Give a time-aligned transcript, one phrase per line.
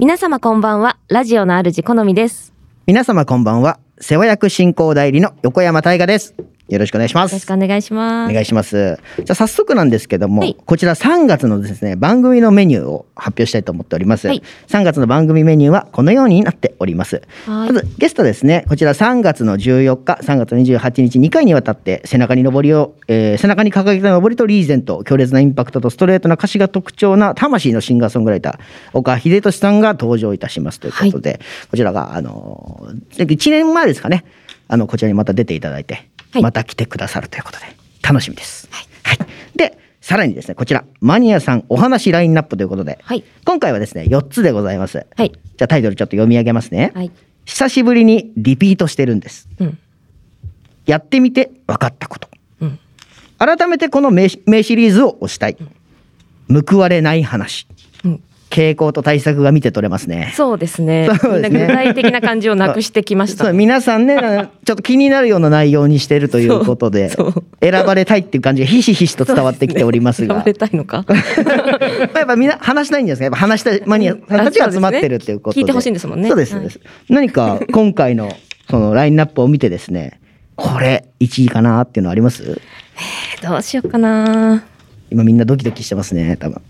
[0.00, 0.96] 皆様こんばんは。
[1.08, 2.54] ラジオの主好みです。
[2.86, 3.80] 皆様こんばんは。
[3.98, 6.36] 世話役進行代理の横山大河です。
[6.68, 7.32] よろしくお願いします。
[7.32, 8.30] よろしくお願いします。
[8.30, 8.98] お願いします。
[9.16, 14.28] じゃあ早速なんですけども、はいこちら3月のですね、番組のメニューを発表したいと思っております。
[14.28, 17.22] はい3月の番組メニューはこのようになっております。
[17.46, 31.40] はいまずゲストですね、こちら3月の14日、3月28日、2回にわたって背中に上りを、えー背中に掲げた上りとリーゼント、強烈なインパクトとストレートな歌詞が特徴な魂のシンガーソングライター、岡秀俊さんが登場いたしますということで、
[31.70, 34.24] こちらが、あのー、1年前ですかね、
[34.66, 37.66] あの、こちらにまた出ていただいて、はいまた来てくださるということで、
[38.02, 38.68] 楽しみです。
[38.70, 39.18] はい。
[39.56, 45.06] で、さらにですね、こちら、マニアさんお話ラインナップということで、はい今回はですね、4つでございます。
[45.16, 45.30] はい。
[45.30, 46.92] じゃあタイトルちょっと読み上げますね。
[46.94, 47.10] はい。
[47.44, 49.48] 久しぶりにリピートしてるんです。
[49.58, 49.78] うん。
[50.86, 52.28] やってみて分かったこと。
[52.60, 52.78] うん。
[53.38, 55.56] 改めてこの名名シリーズを推したい。
[56.48, 57.66] 報われない話。
[58.50, 58.58] うん。
[58.58, 60.32] 傾向と対策が見て取れますね。
[60.34, 61.08] そうですね。
[61.20, 63.52] すね具体的な感じをなくしてきました。
[63.52, 67.10] 皆さんね、ちょっと気になるような内容にしてるということで、
[67.60, 70.34] 選ばれたいっていう感じがひしひしと伝わってきておりますが。
[70.42, 71.04] 選ばれたいのか。
[72.16, 73.24] やっぱみんな話したいんですか？
[73.24, 75.60] やっぱ話したいマニアたちが集まってるっていうことで。
[75.60, 76.52] 聞いてほしいんですもんねそうです。
[76.52, 78.32] そうです何か今回の
[78.70, 80.20] そのラインナップを見てですね、
[80.56, 82.60] これ1位かなっていうのあります？
[83.42, 84.64] どうしようかな。
[85.10, 86.60] 今みんなドキドキしてますね、多分。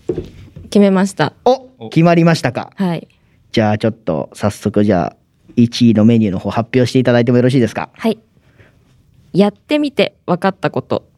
[0.70, 1.32] 決めました。
[1.44, 2.70] お決まりましたか。
[2.76, 3.08] はい。
[3.52, 5.16] じゃあちょっと早速じゃあ
[5.56, 7.90] 1位のメニューの方発表していただいてもよろしいですか。
[7.94, 8.18] はい。
[9.32, 11.08] やってみて分かったこと。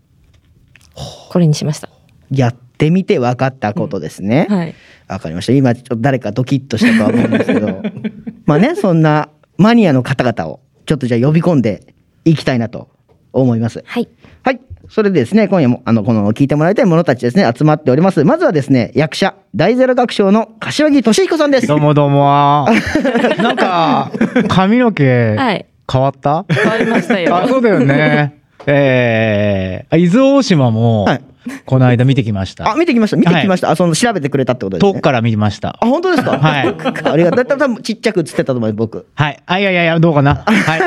[1.30, 1.88] これにしました。
[2.30, 4.46] やってみて分かったことですね。
[4.48, 4.74] はい。
[5.08, 5.52] わかりました。
[5.52, 7.82] 今ちょっと誰かドキッとしたとは思うんですけど、
[8.46, 12.88] まあね、そんなマニアの方々をちょっとじゃあ呼び込んでいきたいなと
[13.32, 13.82] 思います。
[13.84, 14.08] はい。
[14.42, 14.60] はい。
[14.90, 18.24] それでですね、今夜も、あの、この聞いてもらいたい者たちですね、集まっております。
[18.24, 21.68] まずはですね、役者、大ゼロ学賞の柏木俊彦さんです。
[21.68, 22.66] どうもどうも。
[23.38, 24.10] なんか、
[24.48, 25.66] 髪の毛、はい。
[25.90, 26.44] 変わった？
[26.52, 27.36] 変わりましたよ。
[27.36, 28.34] あ、そうだよね。
[28.66, 31.20] えー、あ伊豆大島もはい、
[31.66, 32.70] この間見てきました。
[32.70, 33.16] あ、見てきました。
[33.16, 33.70] 見てきました。
[33.70, 34.92] あ、その、調べてくれたってことですね。
[34.92, 35.86] 遠くから見ましたあ、。
[35.86, 36.32] 本当ですか？
[36.38, 37.46] はいありがとう。
[37.46, 39.06] 多分ちっちゃく映ってたと思います、僕。
[39.14, 39.38] はい。
[39.46, 40.42] あ、いやいやいや、どうかな？
[40.46, 40.80] はい。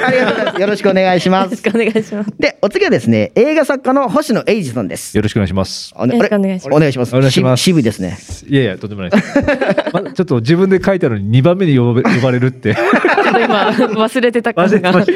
[0.00, 0.60] ありがとうございます。
[0.60, 1.62] よろしくお願いしまよろしす。
[1.62, 2.30] くお願いします。
[2.38, 5.16] で、お次はですね、映画作家の星野英二さんです。
[5.16, 5.92] よろしくお願いします。
[5.96, 7.16] お願いしますお願いします。
[7.16, 8.18] お願いしますし渋いですね。
[8.48, 9.24] いやいや、とんでもないです。
[9.92, 12.74] まちょっと自分で書いたのに2番目に呼ば 呼ばれるって。
[12.74, 12.82] ちょ
[13.30, 15.04] っと今忘れてた感が忘れてま。
[15.04, 15.12] した。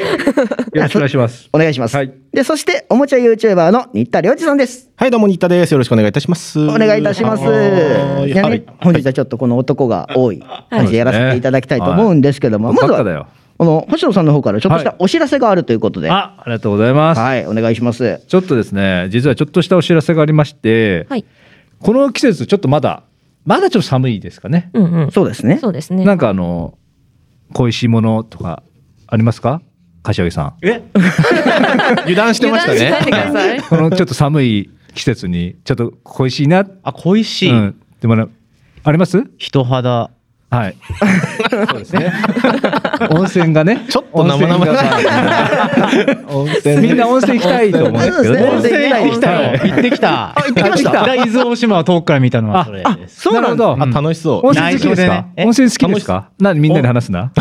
[0.78, 1.48] よろしくお願いします。
[1.52, 1.96] お願いします。
[1.96, 4.88] はいで、そして、おもちゃ YouTuber の新田良二さんです。
[4.96, 5.72] はい、どうも、新田です。
[5.72, 6.58] よろしくお願いいたします。
[6.58, 7.42] お願いいたします。
[7.42, 13.26] いはい、本日はちょっとこの男が多い感じでやらせていただきたいと思うんですけども、はいまずは、
[13.58, 17.20] この星野さんの方からちょっとしたお知らせがあるということで、はあ、ありがとうございます。
[17.20, 18.22] い、お願いします。
[18.26, 21.26] ちょっとですね、実はちょっとしたお知らせがありまして、はい。
[21.80, 23.02] この季節ちょっとまだ、
[23.44, 24.70] まだちょっと寒いですかね。
[24.72, 25.10] うんうん。
[25.10, 25.58] そうですね。
[25.60, 26.06] そうですね。
[26.06, 26.78] なんかあの、
[27.52, 28.62] 恋しいものとか
[29.06, 29.60] ありますか？
[30.02, 30.54] 柏木さん。
[30.62, 30.82] え？
[32.02, 33.62] 油断してましたね。
[33.68, 36.64] このちょっと寒い季節に、ちょっと恋しいな。
[36.82, 37.50] あ、恋しい。
[37.50, 37.74] うん。
[38.00, 38.26] でもな
[38.84, 39.24] あります？
[39.38, 40.10] 人肌。
[40.50, 40.76] はい。
[41.50, 42.12] そうですね。
[43.10, 43.86] 温泉がね。
[43.88, 44.74] ちょっと生々しい
[46.28, 48.42] 温泉みんな温泉行きたいと思うんですけどね。
[48.42, 50.10] 温泉行きたいはい行ってきた。
[50.10, 53.20] あ行ってきまし伊豆大島は遠くから見たのはそれです。
[53.22, 53.76] そうなんだ。
[53.76, 54.46] 楽しそう。
[54.48, 55.26] 温泉好きですか？
[55.38, 56.28] 温泉好きですか？
[56.38, 57.32] 何みんなで話すな？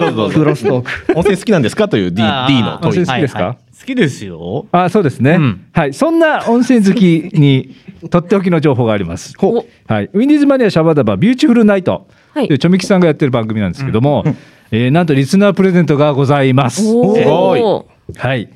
[0.00, 0.38] どうぞどうぞ。
[0.38, 1.12] クロストーク。
[1.14, 3.06] 温泉好きなんですかという D, D の問い温泉。
[3.06, 3.38] 好きですか？
[3.40, 4.66] はいはい好きですよ。
[4.72, 5.94] あそうですね、うんはい。
[5.94, 7.76] そんな温泉好きに
[8.10, 9.34] とっておきの情報があります。
[9.40, 10.10] おはい。
[10.12, 12.08] インディーズマニアシャバダバビューティフルナイト。
[12.34, 14.24] はいでチョミキさんがやってる番組なんですけども、
[14.72, 16.82] えーなんとリスナープレゼントがございます。
[16.88, 17.84] おすごいー
[18.18, 18.48] はい。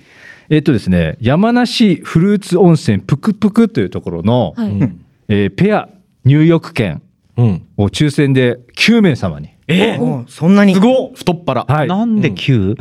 [0.50, 4.72] えっとですね、山梨フルーツ温泉ぷくぷくというところの、はい。
[5.28, 5.88] えーペア
[6.25, 7.00] 入浴券
[7.36, 7.62] うん。
[7.76, 9.50] を抽選で9名様に。
[9.75, 10.75] えおそんなに？
[10.75, 11.65] すごっ太っ腹。
[11.65, 11.88] はい。
[11.88, 12.77] なんで 9?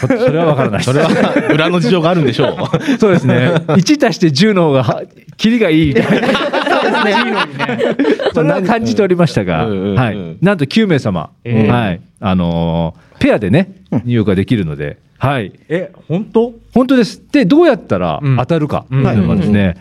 [0.00, 1.08] そそれはわからないそれは
[1.52, 2.56] 裏の事情があるんでしょう。
[2.98, 3.34] そうですね。
[3.68, 5.02] 1足して10の方がは、
[5.36, 6.28] キリがいいみたいな。
[8.32, 10.36] それは感じておりましたが、はい。
[10.40, 12.00] なんと9名様、えーはい。
[12.20, 13.72] あのーペアでね、
[14.04, 15.52] 入浴ができるので、はい。
[15.68, 16.52] え、本当？
[16.74, 17.22] 本当です。
[17.32, 19.74] で、どうやったらうん当たるかとうんいうのがですね、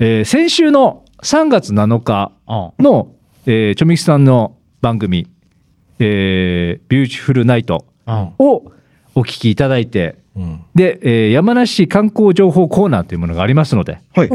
[0.00, 3.08] えー先週の3月7日あの、
[3.46, 5.26] えー、チョミキさんの番組、
[5.98, 8.72] えー、ビューティフルナイトあを
[9.14, 10.60] お聞きいただいて、うん。
[10.74, 14.30] で、えー山梨観光情報コーナーというものがありますので、はい。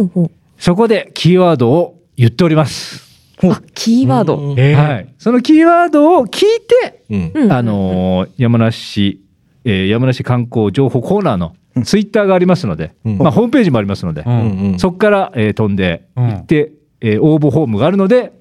[0.57, 3.07] そこでキーワードを言っております。
[3.43, 4.55] あ、キーワード。
[4.57, 5.13] えーはい。
[5.17, 6.49] そのキーワードを聞い
[6.81, 7.31] て、うん。
[7.33, 9.21] うんあのー山梨、
[9.65, 14.79] えー山梨観光情報コーナーのツイッターがありますので、うんまあ、ホームページもありますので、うんうんうん。
[14.79, 16.71] そこから、えー飛んで行って、
[17.01, 18.31] えー応募フォームがあるので、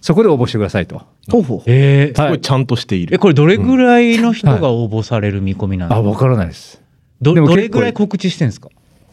[0.00, 1.02] そこで応募してくださいと。
[1.30, 3.14] ほうほうえーはいすごいちゃんとしている。
[3.14, 6.80] え、これどれぐらいの人が応募される見込みなの、あ、わからないです。
[7.20, 8.68] どどれぐらい告知してんですか？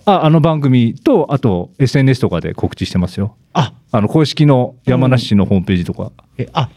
[0.06, 3.36] あ、あの番組と、あと SNS とかで告知してますよ。
[3.54, 6.12] あ、あの公式の山梨市のホームページとか。
[6.38, 6.70] え、あ、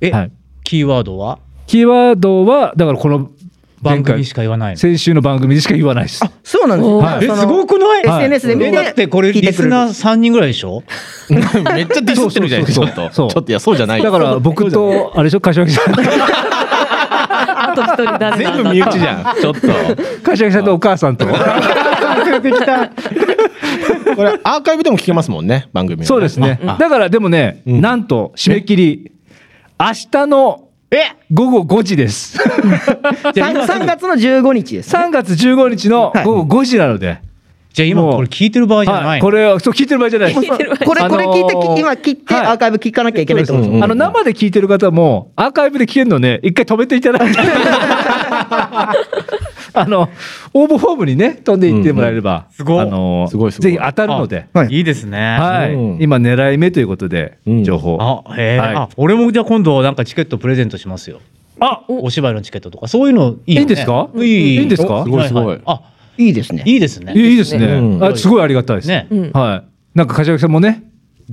[0.00, 0.32] え、はい。
[0.64, 1.38] キーワードは
[1.68, 3.30] キーワードは、だからこの
[3.82, 6.24] 番組し前か言わない先週の番組でしか言わないです。
[6.44, 7.24] そうなんですよおーはい。
[7.26, 8.04] え、すごくない？
[8.04, 8.24] はい。
[8.26, 10.82] SNS で見てえだってこれリスナー3人ぐらいでしょ？
[11.74, 12.86] めっちゃディスってるじゃないですか。
[12.86, 13.12] ちょっと。
[13.12, 13.30] そう。
[13.30, 14.02] ちょっといや、そうじゃない。
[14.02, 15.94] だから僕と、あれでしょ、柏木さん。
[15.94, 18.36] あと一人だ？
[18.36, 19.40] 全部身内じゃん。
[19.40, 19.68] ちょっと。
[20.22, 21.26] 柏木さんとお母さんと。
[21.26, 21.32] こ
[24.24, 26.60] れアーカイブでも聞けますもんね、番組そうですね。
[26.66, 26.76] あ。
[26.78, 27.80] だからでもね、うん。
[27.80, 29.12] なんと締め切り、
[29.80, 30.68] 明日の
[31.32, 32.38] 午後5時です。
[33.32, 37.20] じゃあ今すぐ3月の15日です3月15日の午後5時なので。
[37.72, 39.02] じゃあ今これ聞いてる場合じゃない。
[39.02, 40.34] の、はい、これはそう聞いてる場合じゃない。
[40.34, 40.60] これこれ
[41.26, 42.46] 聞いて、あのー今切ってはい。
[42.48, 46.40] アーカイブ聞かなきゃいけないとですうんうんあの生で聞いてる方もアーカイブで聞けるのね。
[46.42, 47.38] 一回止めていただいて
[49.74, 50.08] あの
[50.52, 53.72] 応募フォームにね飛んでいってもらえれば、すごいあのすごいすごい。
[53.72, 54.68] ぜひ当たるので、はい。
[54.68, 55.18] いいですね。
[55.18, 55.74] はい。
[55.74, 56.02] うん。
[56.02, 57.64] 今狙い目ということで、うん。
[57.64, 57.98] 情報。
[58.26, 58.74] あ、へえ、はい。
[58.76, 61.20] あ、俺もじゃあ今度なんかチケットプレゼントしますよ。
[61.60, 63.60] あお芝居のチケットとかそういうのいいよね。
[63.60, 64.08] いいんですか？
[64.16, 64.56] いい。
[64.56, 65.04] いいんですか？
[65.04, 65.44] すごいすごい。
[65.44, 65.82] ははあ、
[66.18, 66.64] いいですね。
[66.66, 67.12] いいですね。
[67.14, 68.04] いいですね、うん。
[68.04, 69.06] あすごいありがたいです、ね。
[69.10, 69.98] うんはい。
[69.98, 70.82] なんか柏木さんもね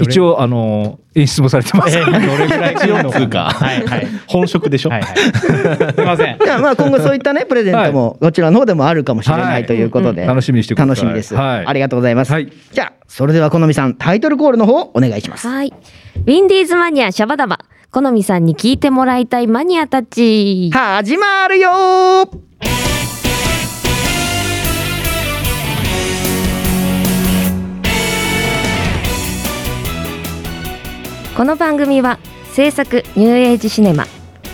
[0.04, 2.76] 一応あの演出もされてます、えーどれぐらい？
[2.80, 4.08] 強いのかはいはい。
[4.28, 4.90] 本職でしょ？
[4.90, 5.18] はいはい。
[5.18, 6.38] すみません。
[6.44, 10.90] じゃあまあ今後そういったねプレゼントもこちらの方でもあるかもしれなはいいということで、楽しみにしてください。
[10.96, 11.66] 楽しみです、はい。
[11.66, 12.52] ありがとうございます、はい。
[12.72, 15.48] じゃあそれでは好みさんタイトルコールの方お願いします。
[15.48, 15.74] はい。
[16.16, 17.60] ウィンディーズマニアシャバダバ。
[17.92, 20.70] 好みさんに聞いてもらいたいマニアたち。
[20.72, 21.70] 始まるよ
[31.40, 32.20] この番組は
[32.52, 34.08] 制作ニューエイジシネマ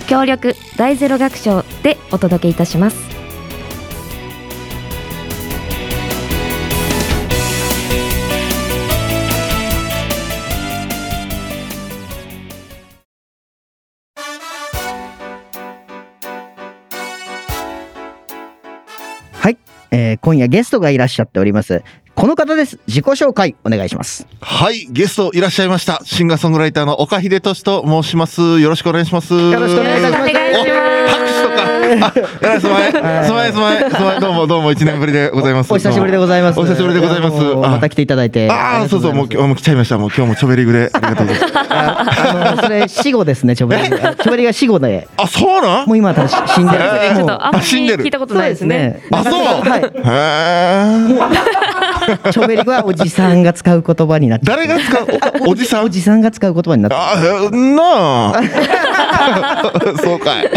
[0.08, 2.98] 協力大ゼロ学賞でお届けいたします。
[19.34, 19.58] はい、
[19.90, 21.82] えー今夜ゲストがいらっしゃっております。
[22.16, 26.00] この方です自己紹介お願いしますはい、ゲストいらっしゃいました。
[26.06, 28.60] シンガーソングライターの岡秀俊と申します。
[28.62, 29.34] よろしくお願いします。
[29.34, 31.66] よよろしくお願いしますお願いしますお拍手とか。
[32.08, 32.92] あ、えらいすまえ。
[32.92, 33.02] す
[33.32, 33.90] まえすまえ。
[33.90, 34.20] すまえ。
[34.22, 35.74] どうもどうも一年ぶりでございます。
[35.74, 37.38] お久しぶりでございますお久しぶりでございます。
[37.56, 39.98] また来ていただいてああ、そうそう、もう今日もう来ちゃいました。
[39.98, 40.90] もう今日もちょべりぐで。
[40.94, 41.54] ありがとうございます。
[41.58, 45.88] ああのそれ死後ですねちょべりがちょべりが死後であ、そうなん？
[45.88, 49.04] もう今は多分死んでるえーちょっとあんまり死んでる聞いたことないですね。
[49.12, 49.34] あ、そう？
[49.34, 49.90] はいへ
[51.62, 51.65] え。
[52.32, 55.08] ちょべりはおじさんが使う言葉になって誰が使う？
[55.48, 55.86] おおじさん？
[55.86, 58.42] おじさんが使う言葉になってあ、へなあ。
[60.04, 60.50] そうかい。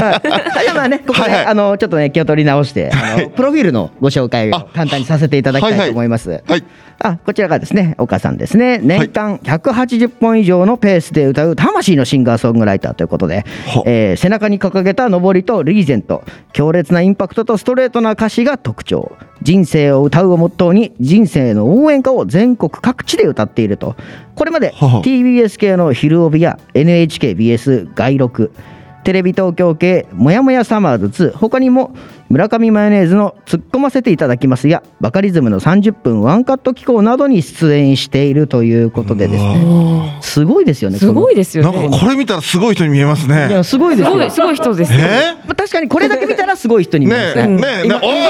[0.78, 6.42] はね、ここで、はいはいあの、ちょっとね、気を取り直して、あの、プロフィールのご紹介をあ簡単にさせていただきたいと思います。
[6.46, 6.64] はい。
[7.00, 8.78] あ、こちらがですね、岡さんですね。
[8.82, 19.12] 年間180本以上のペースで歌う魂のシンガーソングライターということでは、えー背中に掲げた上りとリーゼント、強烈なインパクトとストレートな歌詞が特徴。
[19.42, 23.96] 人生を歌うをモットーに、人生の応援歌を全国各地で歌っていると。
[24.34, 28.52] これまで TBS 系の昼帯や NHKBS 外録、
[29.08, 31.94] テレビ東京系もやもやサマーズ2他にも
[32.28, 41.72] 村上マヨネーズの「突っ込ませていただきます」やバカリズムの30分ワンカット機構などに出演しているということでですねすごいですよねすごいでですよね。
[41.72, 43.64] なんかこれ見たらすごい人に見えますいやね。
[43.64, 44.98] すごいですよすごい、すごい人ですよ。
[45.00, 45.36] え？
[45.46, 48.24] まあ確かにこれだけ見たらすごい人に見えますねねえ、ねえ、おいおい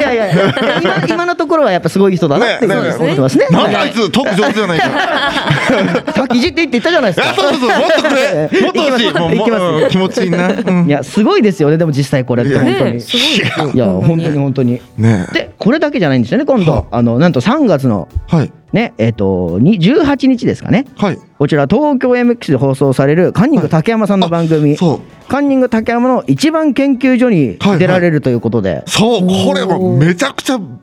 [0.00, 6.12] いやいやいや今今のところはやっぱすごい人だなって思ってますねなんだあいつトーク上手じゃないか。
[6.12, 8.62] さっきいじっていって言ったじゃないですあ、かそうそうそう、もっとくれ。
[8.62, 9.12] もっと欲しい。
[9.20, 10.52] もう、いきます気持ちいいな。
[10.52, 10.86] うん。
[10.86, 11.78] いやすごいですよね。
[11.78, 12.44] でも実際これ。
[12.44, 12.92] って本当に。
[12.94, 13.70] ねすごいですよ。
[13.72, 14.80] いや本当に本当に。
[14.96, 16.86] ねでこれだけじゃないんですよね今度。
[16.90, 17.02] あ。
[17.02, 18.36] のなんと3月のえ。
[18.36, 18.52] はい。
[18.72, 20.86] ねえっ、とに18日ですかね。
[20.96, 21.18] はい。
[21.38, 25.00] こちら東京 MX で放送されるカンニング竹山さんの番組、そう。
[25.28, 30.80] カンニング竹山の一番研究所に出られるということで、そう、これもめちゃくちゃ、うん。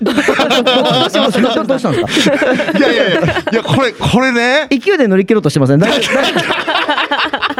[0.00, 2.36] どうしたんですか？
[2.78, 3.20] いやいやいや、
[3.52, 4.66] いや、これ、これね。
[4.70, 5.80] 勢いで乗り切ろうとしてません？
[5.80, 6.14] 大丈夫？
[6.16, 6.40] 大丈夫？
[6.88, 6.89] だ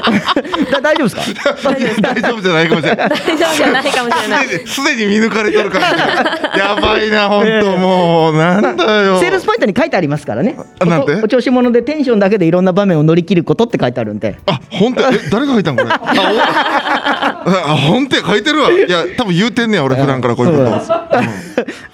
[0.83, 1.23] 大丈夫ですか？
[2.03, 3.09] 大丈夫じゃないかもしれない。
[3.09, 5.89] 大丈夫じゃないかもしれないすでに見抜かれてるから、
[6.59, 9.19] やばいな、本当もう、なんだよ。
[9.21, 11.15] セールスポイントに書いてありますからねあなんて？
[11.17, 15.91] おお調子者でテンションだけでいろんな場面を乗り切ることって書いてあるんであ、本当、え、誰が書いたんこれ？
[15.93, 18.71] あ、本当や書いてるわ。
[18.71, 20.95] いや、多分言うてんねや、俺普段からこういうこと。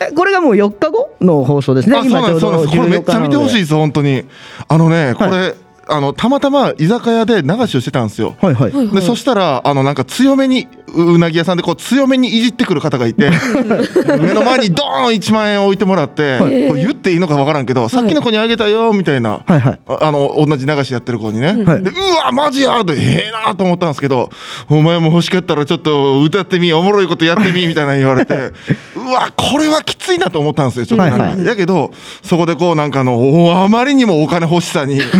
[0.00, 2.76] えこれがもう4日後の放送ですねあ、そうなんです、そうなんです。
[2.76, 4.24] これめっちゃ見てほしいいです、本当に。
[4.68, 5.54] あのね、こはれ、
[5.88, 8.36] あの、たまたま居酒屋で流しをしてたんですよ。
[8.40, 8.90] はいはい。
[8.90, 13.30] でそしたらあのなんか強めにううなぎ屋さんでこう強めにいじってくる方がいて
[14.20, 19.80] 目の前にドーン1万円置いてもらって、これ言っていいのかわからんけど、さっきの子にあげたよみたいな、はいはい。
[19.86, 21.82] ああの同じ流しやってる子にね、はい。
[21.82, 24.30] でうわマジやってええなと思ったんですけど
[24.68, 28.34] お前も欲しかったらちょっと歌ってみおもろいことやってみみたいなの言われて
[28.96, 31.44] うわこれはきついなと思ったんですよちょっとはいはい。
[31.44, 35.00] だけどそこでこうなんかあのおあまりにもお金欲しさに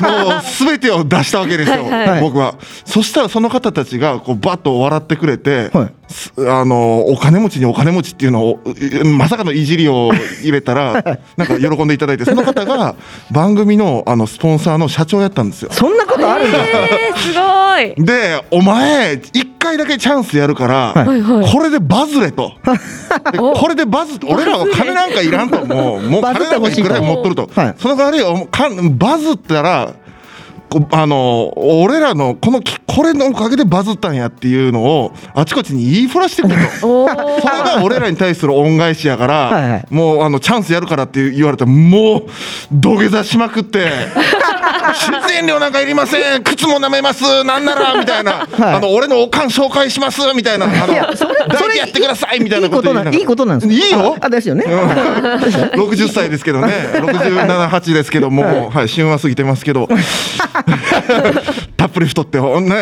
[0.00, 2.54] もう全てを出したわけですよ、はいはい僕は。
[2.84, 5.86] そしたらその方たちがこうバッと笑ってくれて、はい。
[5.86, 5.99] す
[6.38, 10.10] あのお金持ちにお金持ちっていうのをうまさかのいじりを
[10.42, 12.94] 入れたら なんか喜んでいただいてその方が
[13.30, 15.70] 番組のあのスポンサーの社長やったんですよ。
[15.72, 16.58] そんなことあるんだ。
[16.58, 18.04] えー、すごい。
[18.04, 21.52] でお前一回だけチャンスやるから、はいはい。
[21.52, 22.52] これでバズれと。
[23.32, 25.64] でこれでバズって俺らは金なんかいらんと。
[25.64, 29.94] もうもうバズ金なんかいくらい持っとると、はいその代わりおかんバズったらこ
[30.92, 37.04] あの俺らのこのきこれのおかげでバズったんやっていうのをあちこちに言いふらしてくれと。
[37.04, 39.86] おそれが俺らに対する恩返しやから、はいはい。
[39.90, 42.22] もうあのチャンスやるからって言われたらもう
[42.72, 43.90] 土下座しまくって
[45.28, 46.42] 出演料なんかいりません。
[46.42, 47.44] 靴も舐めます。
[47.44, 48.74] なんならみたいな、はい。
[48.74, 50.20] あの俺のおかん紹介します。
[50.34, 50.66] みたいな。
[50.66, 52.40] あのいやそれ抱それいてやってください。
[52.40, 54.64] みたいいないここといいいことなんですかいいよああですよね。
[54.66, 56.72] 60歳ですけどね。
[56.94, 59.88] 67、8ですけども、はい、旬は過ぎてますけど
[61.76, 62.74] たっぷり太ってほんね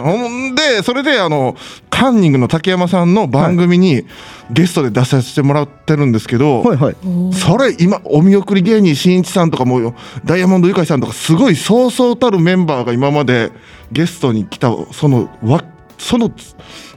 [0.00, 1.56] ほんでそれであの
[1.90, 4.04] カンニングの竹山さんの番組に
[4.50, 6.96] ゲストで出させてもらってるんですけど、はいはい。
[7.32, 13.50] それ今お見送り芸人しんいちさんとかもダイヤモンドゆかいさんとかすごいそうそうたるメンバーが今まで
[13.92, 15.62] ゲストに来たそのわ
[15.98, 16.30] その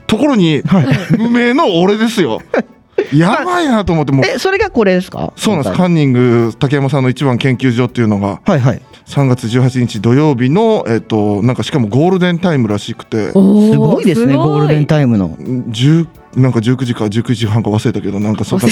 [0.06, 0.62] ところに
[1.18, 2.40] 無名の俺ですよ。
[3.12, 4.26] やばいなと思ってもう。
[4.26, 5.32] えそれがこれですか？
[5.36, 8.40] そうなんです、はカンニング竹山さんの一番研究所っていうのが。
[8.56, 15.30] いはい3月18日土曜日の、えっと、なんかしかもゴールデンタイムらしくて、すごいですねゴールデンタイムの。
[15.36, 18.66] 10なんか19時か19時半か忘れたけど、なんかそんな。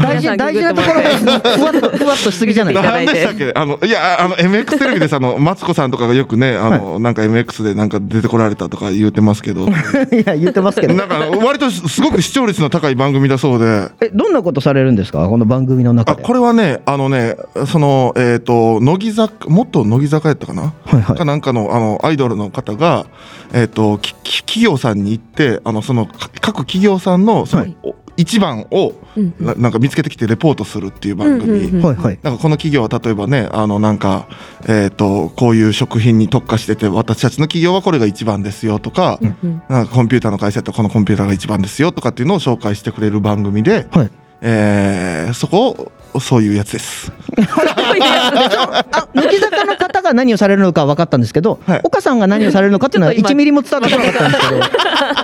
[0.00, 1.10] 大事大事なところが
[1.56, 3.52] ふわっと ふわっとしすぎじゃないですか何でしたっけ？
[3.54, 9.66] あのいやあの MX テレビでさあのマツコさんとかがよくねあの、なんか MX でなんか出てこられたとか言うてますけど。
[9.68, 9.70] い
[10.24, 10.94] や言ってますけど。
[10.94, 13.88] なんか割とすごく視聴率の高い番組だそうで。
[14.00, 15.26] えどんなことされるんですか？
[15.28, 16.22] この番組の中で。
[16.22, 21.16] あこれはねあのねそのえっ、と乃木坂もっと乃木坂やったかな、はいはい。
[21.16, 23.06] かなんかのあのアイドルの方が
[23.52, 25.25] えっ、ときき企業さんに行って
[25.64, 27.76] あのそのか各企業さんのその、はい。
[27.82, 32.18] お一番をうんななんか見つけてきてレポートするっていう番組、うんうんうんはいはい。
[32.22, 34.26] なんかこの企業は例えばねあのなんか、
[34.62, 44.10] えー、とこういう食品に特化してて私たちの企業はこれが一番ですよとか,、うんなんかコンピューターの会社ってこのコンピューターが一番ですよとかっていうのを紹介してくれる番組で、はい。
[44.40, 47.12] えーそこをそういうやつです。
[47.36, 51.80] あ乃木坂の方が何をされるのか分かったんですけど、はい。
[51.84, 54.54] 岡さんが何をされるのかっていうのはちょっと今1ミリも伝わってこなかったんですけ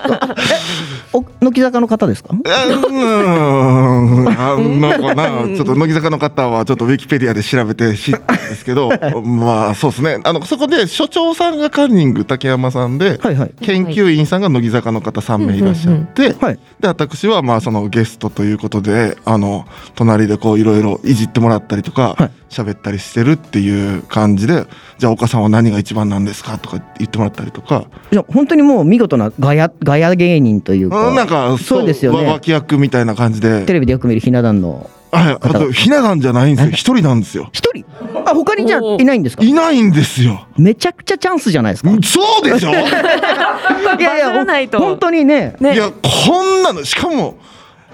[0.09, 1.23] ど。
[1.41, 2.31] 乃木坂の方ですか？
[2.33, 5.57] うーんあなんかな？
[5.57, 8.91] ちょっと乃木坂の方はちょっとウィキペディアで調べて知ったんですけど
[9.25, 10.21] まあそうですね。
[10.25, 13.51] あのそこで所長さんがカンニング竹山さんで、はいはい。
[13.61, 16.59] 研究員さんが乃木坂の方3名いらっしゃって、はい。
[16.81, 20.72] で私はまあそのゲストということであの隣でこういろいろ
[21.05, 22.31] いじってもらったりとかはい。
[22.52, 24.67] 喋、ったりしてるっていう感じで
[24.99, 32.26] じゃあ岡さんは何が一番なんですかとか言ってもらったりとか、いや本当にもう見事なガヤガヤ芸人というかうんなんかそうですよね。
[32.26, 33.64] わ脇役みたいな感じで。
[33.64, 36.71] テレビでよく見るひな壇のはい、あとひな壇じゃないんですよ。
[36.73, 37.49] 一人なんですよ。
[37.52, 37.85] 一人？
[38.26, 39.45] あ他にじゃいないんですか？
[39.45, 40.47] いないんですよ。
[40.59, 41.91] めちゃくちゃチャンスじゃないですか？
[42.02, 42.71] そうでしょ？
[42.71, 44.79] いやいバズらないと。
[44.79, 45.75] 本当にねね。
[45.75, 47.38] いやこんなのしかも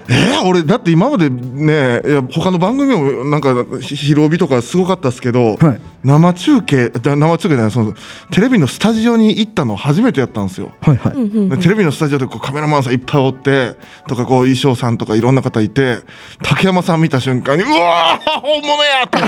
[0.08, 7.94] えー、俺だって今までねいや他の番組もなんかひ昼帯とかすごかったですけど、はい生中継だ生中継じゃないその
[8.30, 10.72] テレビのスタジオに行ったの初めてやったんですよ。
[10.80, 13.74] はいはい、うんうんでテレビのスタジオでこうカメラマンさんいっぱいおって
[14.06, 15.98] とかこう衣装さんとかいろんな方いて
[16.42, 19.18] 竹山さん見た瞬間にうわー本物やと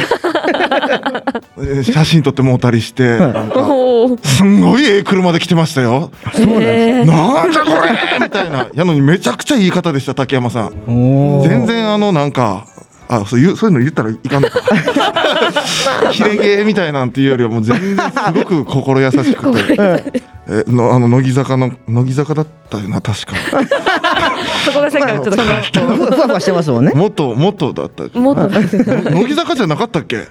[1.92, 6.10] 写真撮ってもうたりして、なんかおーすんごいええ車で来てましたよ。
[6.34, 7.76] へーなんじゃこれ
[8.20, 8.68] みたいな。
[8.72, 10.69] やのにめちゃくちゃいい方でした、竹山さん。
[10.86, 12.66] 全然あのなんか、
[13.08, 14.60] あそういうそういうの言ったらいかんのか。
[16.12, 20.22] キレゲーみたいなんていうよりはもう全然すごく心優しくて。
[20.52, 23.34] えのあの乃木坂の乃木坂だったよな確か。
[24.64, 26.92] そこがさっきからちょっとふわふわしてますもんね。
[26.94, 28.18] 元元だった。
[28.18, 30.26] もっと乃木坂じゃなかったっけ？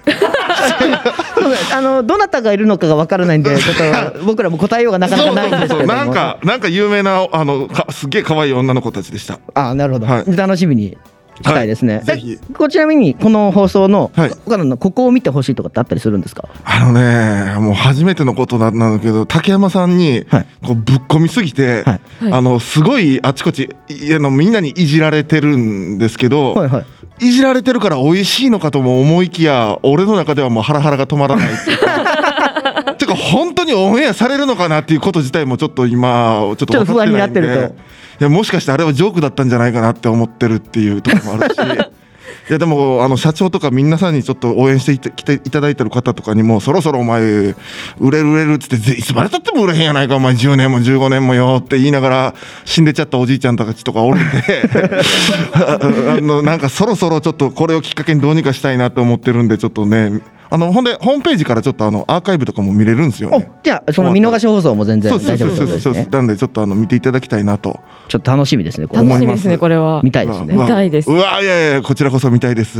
[1.74, 5.86] あのどなたがいるのかがわからないんで、ちょっと 僕らも答えようがなかなかないんですけども。
[5.86, 9.38] なんかなんか有名なあのかすげえ可愛い女の子たちでした。
[9.54, 10.36] あなるほど、はい。
[10.36, 10.96] 楽しみに
[11.42, 11.96] したいですね。
[11.96, 12.04] はい。
[12.04, 12.38] ぜひ。
[12.42, 14.30] えこちなみにこの放送の、はい。
[14.76, 16.48] ここを見てほしいとかってあったりするんですか？
[16.64, 20.46] あのねもう初めてのことなんだけど竹山さんにはい。
[20.64, 22.00] こうぶっ込みすぎて、はい。
[22.32, 26.80] あのすごいあちこちいあのみんなにいじられてるんですけど、はいは
[27.20, 27.28] い。
[27.28, 32.94] いじられてるから美味しいのかとも思いきや俺の中ではもうハラハラが止まらないっていうか。
[33.00, 37.74] てか本当にオンエアされるのかなっていうこと自体もちょっと今ちょっとちょっと不安になってると
[38.20, 41.58] いやもしかしてあれはジョークだったんじゃないかなって思ってるっていうところもあるし。
[42.48, 52.34] いやでもあの社長とか皆さんにちょっと応援していていただいてる方とかにもそろそろお前売れる売れるっつってぜいつまでたっても売れへんやないかお前10年も15年もよって言いながら
[52.64, 54.68] 死んでちゃったおじいちゃんたちとかおるんで。
[55.54, 55.78] あ
[56.20, 60.20] のなんかそろそろちょっとこれをきっかけにどうにかしたいなと思ってるんでちょっとね
[60.52, 63.48] あのほんでホームページからちょっとあのアーカイブとかも見れるんですよおね。
[63.62, 66.08] じゃあその見逃し放送も全然そうそう大丈そうそうそう夫ですね。
[66.10, 67.78] なんでちょっとあの見ていただきたいなと
[68.08, 68.88] ちょっと楽しみですね。
[68.88, 70.54] これ楽しみですねこれは見たいですね。
[70.54, 72.78] うわ見たいですうわいやいやこちらこそ見たいです。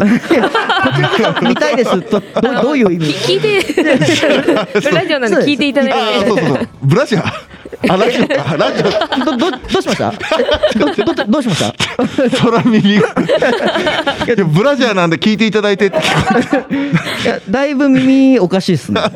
[1.42, 3.06] 見たいですとどどういう意味？
[3.06, 3.82] 聞いて
[4.90, 7.49] ラジオなんで聞いていただいてあそうそうそうブラジャー
[7.88, 8.56] あラジオか。
[8.56, 9.24] ラジオ。
[9.24, 10.12] どどどうしました？
[10.78, 11.74] どどどうしました？
[12.42, 13.00] 空耳。
[13.00, 15.86] がいやブラジャーなんで聞いていただいて。
[15.86, 15.90] い
[17.26, 19.00] やだいぶ耳おかしいですね。
[19.00, 19.10] あ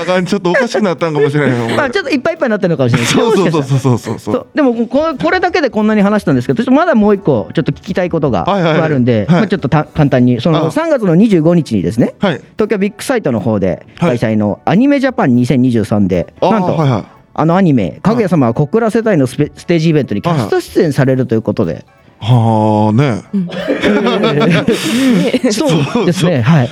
[0.00, 3.06] かんちょっとおかしくなったんかもしれないなまあちょっといっぱいいっぱいになってるのかもしれない。
[3.08, 4.18] そうそうそうそうそう。
[4.18, 4.46] そう。
[4.54, 8.82] でもこれこれだけでこんなに話したんですけど、まだもう一個ちょっと聞きたいことがはいはいはい。
[8.82, 9.40] あるんで、はい。
[9.40, 10.40] まあちょっとた簡単に。
[10.40, 10.70] そのあ。
[10.70, 12.40] 3月の25日にですね、はい。
[12.56, 14.18] 東京ビッグサイトの方ではい。
[14.18, 17.04] 開催のアニメジャパン2023で、あーなんと、はいはい
[17.34, 21.84] あのアニメ「かぐや様は小倉世帯」のスペステージイベントにキャスト出演されるということで、
[22.20, 23.22] はあ ね。
[25.50, 25.66] そ
[26.02, 26.06] う。
[26.06, 26.70] ですね、はい、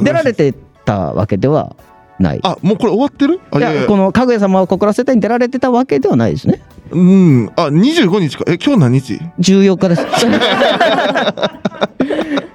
[0.00, 0.54] う出られて
[0.84, 1.74] たわけでは
[2.18, 2.40] ない。
[2.42, 3.40] あもうこれ終わってる？
[3.50, 6.60] あいやこのかぐや様は小倉世帯に出られてたわけではないですね。
[6.90, 7.50] うん。
[7.56, 8.44] あ25日か。
[8.48, 10.06] え今日何日？14日です。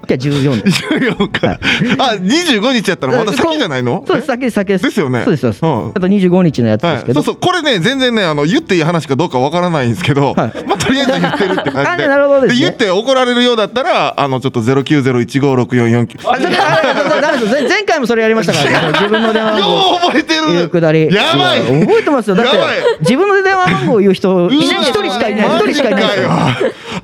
[0.07, 0.83] じゃあ14です。
[0.85, 1.57] 14日、あ
[2.15, 4.03] 25日やったらまだ先じゃないの？
[4.07, 4.83] そうです、先先です。
[4.85, 5.23] ですよね。
[5.23, 5.65] そうです、そうです。
[5.65, 5.89] うん。
[5.89, 7.21] あと25日のやつではい、すけど。
[7.23, 7.41] そうそう。
[7.41, 10.51] これね全然ねあの言っていい話かどうかわからないんですけど、はい。
[10.67, 12.05] まあとりあえず言ってるって感じで。
[12.05, 12.59] あなるほどですね。
[12.61, 17.51] 言って怒られるようだったらあのちょっと0901564449あそれあダメです。
[17.51, 18.87] 前前回もそれやりましたからね。
[18.99, 19.99] 自分の電話番号。
[19.99, 20.69] 覚えてる。
[20.69, 21.13] くだり。
[21.13, 21.61] やばい。
[21.61, 22.35] 覚えてますよ。
[22.35, 22.51] だって
[23.01, 25.47] 自分の電話番号を言う人一人しかいない。
[25.47, 26.03] 一人しかいない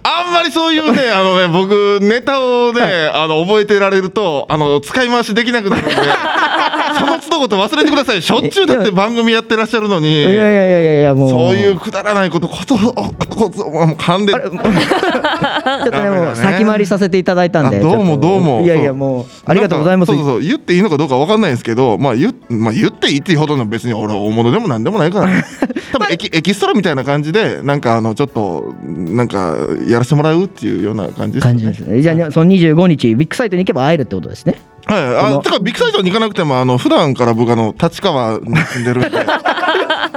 [0.04, 5.96] あんまりそういうね、あのね、僕、ネタをね、あの、覚えてられると、あの、使い回しできなくなるんで、
[6.94, 8.22] その都度こと忘れてください。
[8.22, 11.30] しょっちゅうだって番組やってらっしゃるのに、いやいやいやいやもう。
[11.30, 17.78] そういうくだらないこと、こと、こと、もう噛んで、 ちょっとねも先回りさせていただいたんで。
[17.78, 20.14] あどうもどうもいやいやもうありがとうございます。
[20.14, 25.30] そうそう言っていいのかどうかわかんないんですけど、まあ言,、まあ、言っていいっていうほどの別に俺は大物でもなんでもないから、
[25.94, 29.56] 多分エキエキストラみたいな感じでなんかあのちょっとなんか
[29.88, 32.02] やらせてもらうっていうような感じです感じですね。
[32.02, 34.56] じゃあその25日ビッグサイトに行けば会えるってことですね。
[34.86, 39.20] はい、あてかビッグサイトに行かなくてもあの普段から僕あの立川に住んでるんで。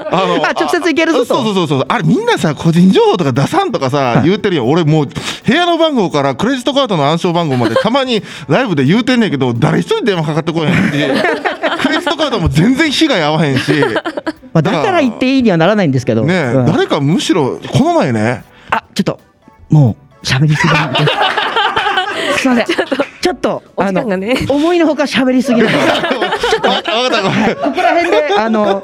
[0.09, 1.25] あのあ直接行けるぞと。
[1.25, 1.85] そうそうそうそう。
[1.89, 4.67] あれみんなさ個人情報とか出さんとかさ、言うてるよ。
[4.67, 10.91] 俺もう部屋の番号からクレジットカードの暗証番号までたまにライブで言うてんねんけど誰一人電話かかってこへんし。
[11.83, 13.73] クレジットカードも全然被害合わへんし。
[14.53, 16.23] まあだから言っていいにはならないんですけど。
[16.25, 16.67] ねえ、うん。
[16.67, 18.45] 誰かむしろこの前ね。
[18.71, 19.21] あちょっと
[19.71, 20.99] もう喋りすぎなんで。
[22.39, 23.06] すみません。
[23.47, 24.37] とお時間がね。
[24.49, 25.79] 思いのほか喋りすぎなんで。
[26.51, 28.83] ちょっとここら辺であの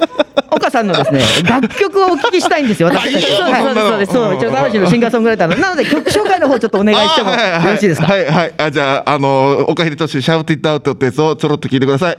[0.50, 2.88] 岡さんのですね 楽曲をお聞きしたいんですよ。
[2.88, 3.74] 私そんなの。
[3.74, 4.40] そうですそうです。
[4.42, 5.56] ちょっと魂のシンガーソングライターの。
[5.56, 8.06] なので 曲紹介の方ちょっとお願いしてもよあはいはいろしいですか？
[8.06, 8.52] はいはい。
[8.58, 12.18] あじゃああの岡秀俊シャウトイットアウトってやつをちょろっと聞いてください。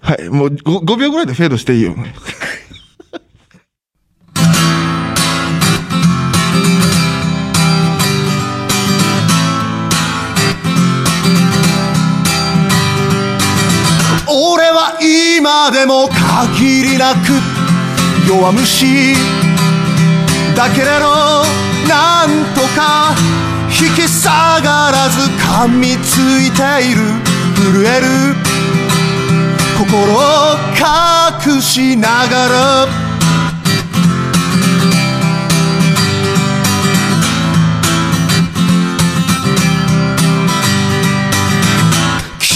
[0.00, 0.28] はい。
[0.28, 1.94] もう 5, 5秒ぐらいでフェードしていいよ
[15.40, 17.32] 今でも限りなく
[18.28, 19.14] 弱虫
[20.54, 21.42] だけれど
[21.88, 23.14] なんとか
[23.68, 27.00] 引き下がらず噛みついている。
[27.56, 28.36] 震える。
[29.78, 32.48] 心を隠しなが
[32.84, 32.99] ら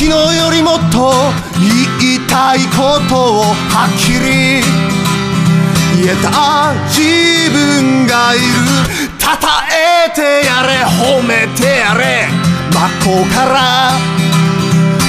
[0.06, 1.14] 昨日よりもっと
[1.58, 4.60] 言いたいことをはっきり。
[5.96, 8.44] 言えた自分がいる。
[9.18, 9.24] 称
[9.72, 12.28] えてやれ褒めてやれ。
[12.70, 13.92] 真っ向から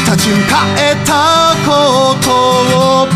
[0.05, 2.31] 立ち向かえたこと
[2.77, 3.09] を。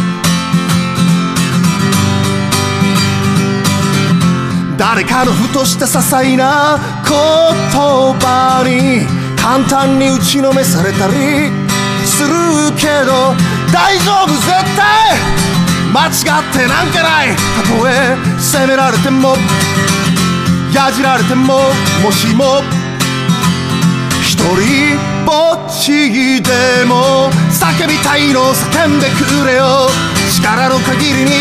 [4.77, 7.13] 誰かのふとした些細な言
[8.19, 9.07] 葉に
[9.41, 11.58] 簡単に打ちのめされたり。
[12.19, 12.35] する
[12.75, 13.31] けど
[13.71, 15.15] 大丈夫絶対
[15.93, 19.35] 間違ってなんかないたとえ責められても
[20.75, 21.59] やじられても
[22.03, 22.59] もしも
[24.21, 29.87] 一人ぼっちでも叫びたいの叫んでくれよ
[30.35, 31.31] 力の限りに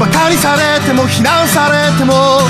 [0.00, 2.40] バカにされても非難されても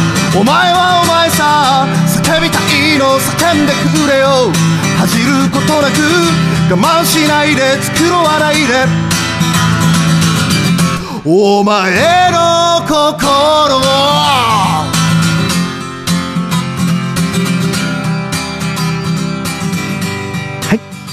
[0.41, 1.87] お前はお前さ
[2.25, 4.53] 叫びたいの叫んでくれよ。
[4.99, 5.99] 恥じることなく
[6.71, 7.63] 我慢しないで
[7.97, 8.87] 繕わないで。
[11.25, 14.98] お前の心を。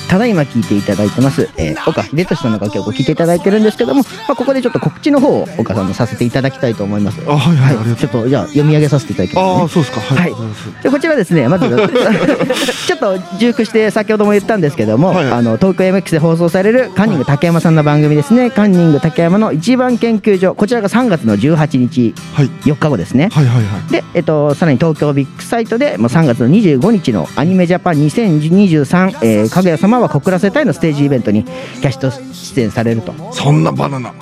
[0.05, 7.21] ただいま聴いていただいてます、えー、岡秀俊さんの楽曲を聴いていただいてるんですけども、まあ、ここでちょっと告知の方を岡さんのさせていただきたいと思います。
[7.27, 9.61] あはいはいありがとうちょっとじゃあ読み上げさせていただきます、ね。
[9.61, 10.01] ああそうですか。
[10.01, 10.83] はい、はい。
[10.83, 11.67] でこちらですね、まず
[12.87, 22.49] ちょっと重複して先ほども言ったんですけども、はいあの東京 MX で放送されるカンニング竹山さんの番組ですね、カンニング竹山の一番研究所、こちらが3月の18日、はい。
[22.65, 23.29] 4日後ですね。
[23.31, 23.91] はいはいはい。
[23.91, 33.13] で、えっと、さらに東京ビッグサイトでもう3月の25日のアニメジャパン2023、えー、かぐや様は小倉世帯のステージイベントにキャスト出演されると。
[33.31, 34.13] そんなバナナ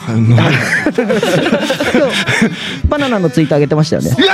[2.88, 4.16] バナナのツイート上げてましたよね。
[4.18, 4.34] いや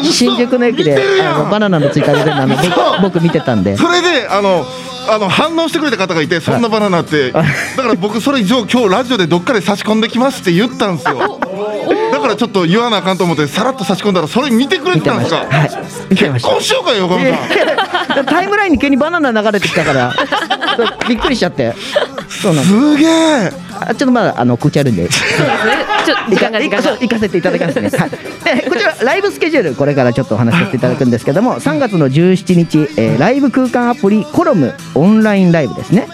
[0.00, 2.56] ー新宿の駅であのバナナのツイート上げてるの
[3.02, 3.76] 僕見てたんで。
[3.76, 4.66] それであの
[5.10, 7.32] あの反応してくれた方がいてそんなバナナって。
[7.32, 11.40] だから僕それ以上今日ラジオでどっかで差し込んできますって言ったんですよ。
[12.12, 15.46] だからちょっと言わなあかんと思ってさらっと差し込んだらそれ見てくれ見ててたんですか？
[15.50, 15.78] ました。
[15.78, 16.06] はい。
[16.10, 20.12] 見てましようかよ岡いや村さんタイムラインに急にバナナ流れてきたから。
[21.08, 21.74] びっくりしちゃって。
[22.28, 27.90] すげえあちょっとまだあの告知あるんでちょっと時間が時間が行かせていただきますね。
[27.90, 28.06] は
[28.52, 28.56] い。
[28.62, 36.08] でこちらライブスケジュールこれからちょっとお話しさせていただくんですけども、3月の17日、えーライブ空間アプリコロムオンラインライブですね。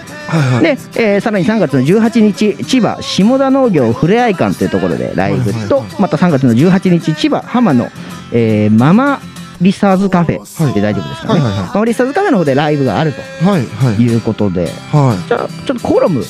[0.62, 7.90] で、えーさらに3月の18日千葉下田農業ふれあい館というところでライブと、また3月の18日千葉浜の、
[8.32, 9.20] えーママ
[9.60, 11.86] リサーズカフェで大丈夫ですかね、はいはいはい。
[11.86, 13.12] リサーズカフェの方でライブがある
[13.42, 13.96] はいはい。
[13.96, 16.20] ということで、はじゃあちょっとコロム。
[16.20, 16.26] いうん。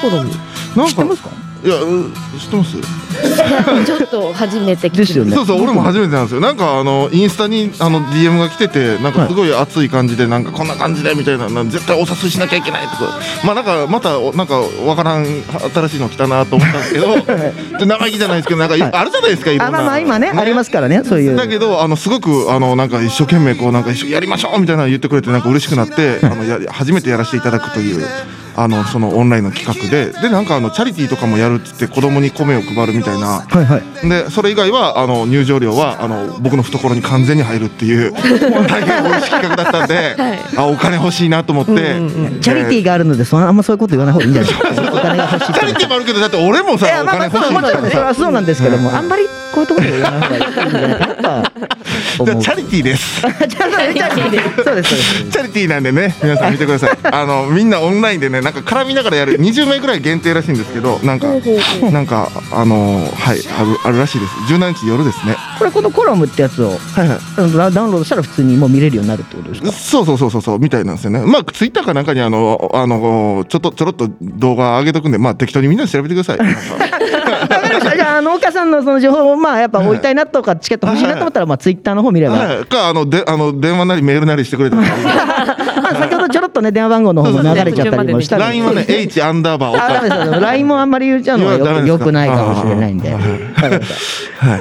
[0.00, 0.30] コロム。
[0.76, 1.45] なんか知ってますか？
[1.64, 2.76] いやう知ってます？
[3.86, 5.34] ちょっと初めてですよね。
[5.34, 6.40] そうそう俺も初めてなんですよ。
[6.40, 13.18] なんかあのインスタにあの DM が来ててなんかすごい熱い感じでなんかこんな感じでみたいななん絶対お誘いしなきゃいけないとか。
[13.44, 17.16] まあなんかまたおなんかわからん新しいの来たなと思ったんですけど
[17.78, 18.82] で生意気じゃないですけどなんかい。
[18.82, 19.78] あるじゃないですかいろんな。
[19.78, 20.32] あまあまあ今ね。
[20.36, 21.36] ありますからねそういう。
[21.36, 28.06] だけどあのすごくあのなんか一生懸命こうなんか一緒にやりましょうみたいなの言ってくれてなんか嬉しくなってあのや初めてやらせていただくという
[28.56, 30.12] あのそのオンラインの企画で。
[30.20, 33.46] でなんかあのチャリティーとかもやるっつって子供に米を配るみたいな。
[33.46, 34.08] はいはい。
[34.08, 38.12] でそれ以外はあの入場料はあの僕の懐に完全に入るっていう
[38.68, 40.16] 大変美味しい企画だったんで、
[40.56, 41.72] あお金欲しいなと思って、
[42.40, 44.92] チャリティーがあるのでそんなあんまそういうこと言わない方がいいんじゃないですか。
[44.92, 51.52] お金が欲しいチャリティーもあるけどだって俺もさまあまあそう金欲しいからもちろんそうなんですけどもあんまりこういうところで言わない方がいいんじゃないか。
[52.24, 53.20] じゃあチャリティーです。
[53.22, 55.30] チャリティー そうですそうです。
[55.30, 56.90] チャリティーなんでね皆さん見てください。
[57.02, 59.40] あのみんなオンラインでねなんか絡みながらやる。
[59.40, 61.26] 20名ぐらい限定らしいんですけどなんか
[61.90, 64.54] なんかあのはいあるあるらしいです。
[64.54, 65.36] 17日夜ですね。
[65.58, 67.18] これこのコラムってやつをはいはい。
[67.56, 69.72] ダダウンロードしたら普通にもう見れるようになるってことですか？
[69.72, 71.26] そうそうそうそうそうみたいなんですよね。
[71.26, 76.38] まあツイッターかなんかにあのあのちょっとちょろっと動画上げとくんでまあ適当にみんな調べてください。
[76.38, 77.96] なんかわかりました。
[77.96, 82.36] じゃああの岡さんのその情報をまあやっぱ追いたいなとかチケット欲しいなと思ったらまあツイッターの方見れば。
[82.36, 85.56] はい、かあのであの電話なりメールなりしてくれたら
[85.92, 90.34] まあ先ほどちょろっっとね電話番号の方も流れちゃったりもしたんで LINE はね H アンダーバーあダメです。
[90.34, 91.54] よ LINE もあんまり言っちゃうのは
[91.86, 93.14] よくないかもしれないんで。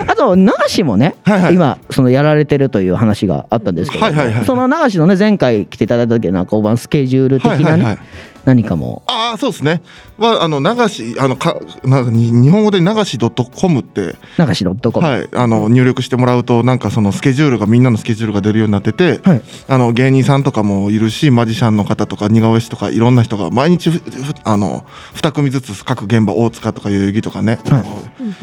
[0.07, 1.15] あと流しもね、
[1.51, 4.05] 今そのやられてるという話があったんですけど、
[4.45, 7.97] その流しのね前回来ていただいた時の交番スケジュール的なね、
[8.45, 9.03] 何かも。
[9.07, 9.81] ああそうですね。
[10.17, 14.15] はあの流しあのかなんかに日本語で流し .com って。
[14.37, 15.29] 流し .com、はい。
[15.33, 19.41] あの入力してもらうとなんかそのスケジュールがみんなのスケジュールが出るようになってて、はい。
[19.67, 27.83] あの芸人さんとかもいるしマジシャンの方とか似顔絵師とかいろんな人が毎日ふふあの2組ずつ各現場大塚とか代々木とかね、あのい。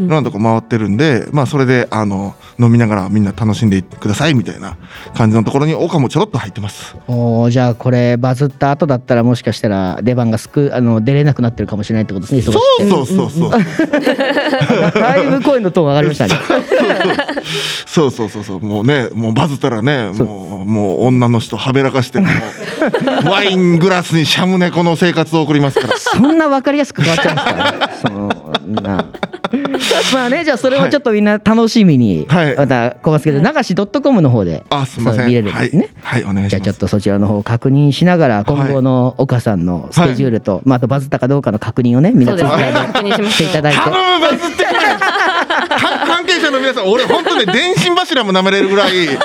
[0.00, 4.76] ろんなとこ回ってるんでまあそれであの飲みながらみんな楽しんでくださいみたいな
[5.14, 6.96] 感じのところに岡もちょろっと入ってます。
[7.06, 12.54] おーじゃあこれバズった後だったらもしかしたら出番がすくあの出れなくなってるかもしれないってことですねそう
[12.88, 13.60] そうそうそう。
[13.60, 13.64] い
[14.94, 16.34] だいぶ声のトーン上がりましたね。
[17.86, 18.60] そうそうそうそう。
[18.60, 22.20] もうねもうバズったらねもうもう女の人はべらかして
[23.28, 25.96] ワイングラスにシャム猫の生活を送りますから。
[25.98, 28.18] そんな分かりやすく変わっちゃうんですかね。
[28.70, 29.04] そのな。
[30.14, 32.56] まあねじゃあそれをちょっとみんな楽しみに、はい。
[32.56, 35.26] また小松家で流し .com の方であすみません。
[35.26, 36.56] 見れるんですね、はい、はい、お願いします。
[36.56, 42.62] じゃあちょっとそちらの方を確認しながら今後の岡さんのスケジュールと、まあ、あとバズったかどうかの確認をねみんなそうですね。
[42.62, 43.80] ツイッターで確認していただいて。
[43.80, 44.98] 頼むバズってくれか
[46.12, 49.16] 関係者の皆さん俺本当ね電信柱も舐めれるぐらい言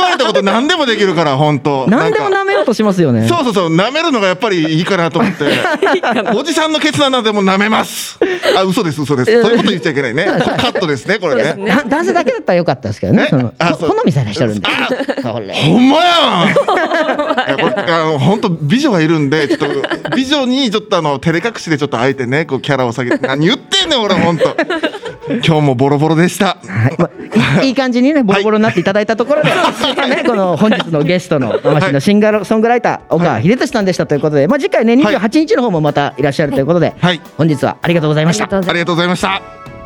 [0.00, 1.86] われたこと何でもできるから本当。
[1.86, 3.28] 何でも舐めようとしますよね。
[3.28, 5.44] そうそうそう舐めるのがやっぱりいいかなと思って。
[6.34, 8.18] おじさんのケツ穴でも舐めます。
[8.56, 9.42] あ嘘です嘘です。
[9.42, 10.24] そういうこと言っちゃいけないね。
[10.58, 11.54] カットですねこれね。
[11.66, 13.24] だ男性だけだったらよかったですけどね。
[13.26, 14.68] えそのあ好みさえしてるんで
[15.22, 16.48] ほんまやん。
[16.50, 19.66] いやこれあの本当美女がいるんでちょっと
[20.16, 23.26] 美女にちょっとあの照れ隠しでちょっとあえてねこうキャラを下げて。
[23.26, 24.56] 何言ってんねん俺本当
[25.46, 26.56] 今日もボロボロでした。
[26.66, 26.96] はい。
[26.98, 27.10] ま
[27.58, 37.20] あ いい感じにねボロボロになっていただいたところで、ね、 この本日のゲストの魂のシンガーソングライター岡秀俊さんでしたということで、まあ、次回ね28日の方もまたいらっしゃるということで、はい。
[37.38, 38.44] 本日はありがとうございました。
[38.44, 39.79] ありがとうございました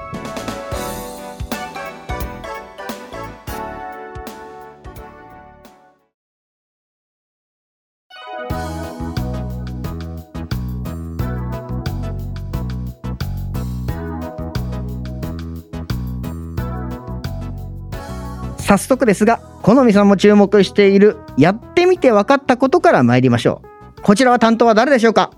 [18.65, 23.63] 早速ですが好みさんも注目しているやってみて分かったことから参りましょ
[23.99, 24.01] う。
[24.03, 25.31] こちらは担当は誰でしょうか？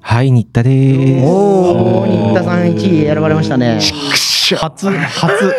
[0.00, 1.26] はい、新田でーす。
[1.26, 3.80] おお新田さん1位選ばれましたね
[4.54, 5.54] 初、初。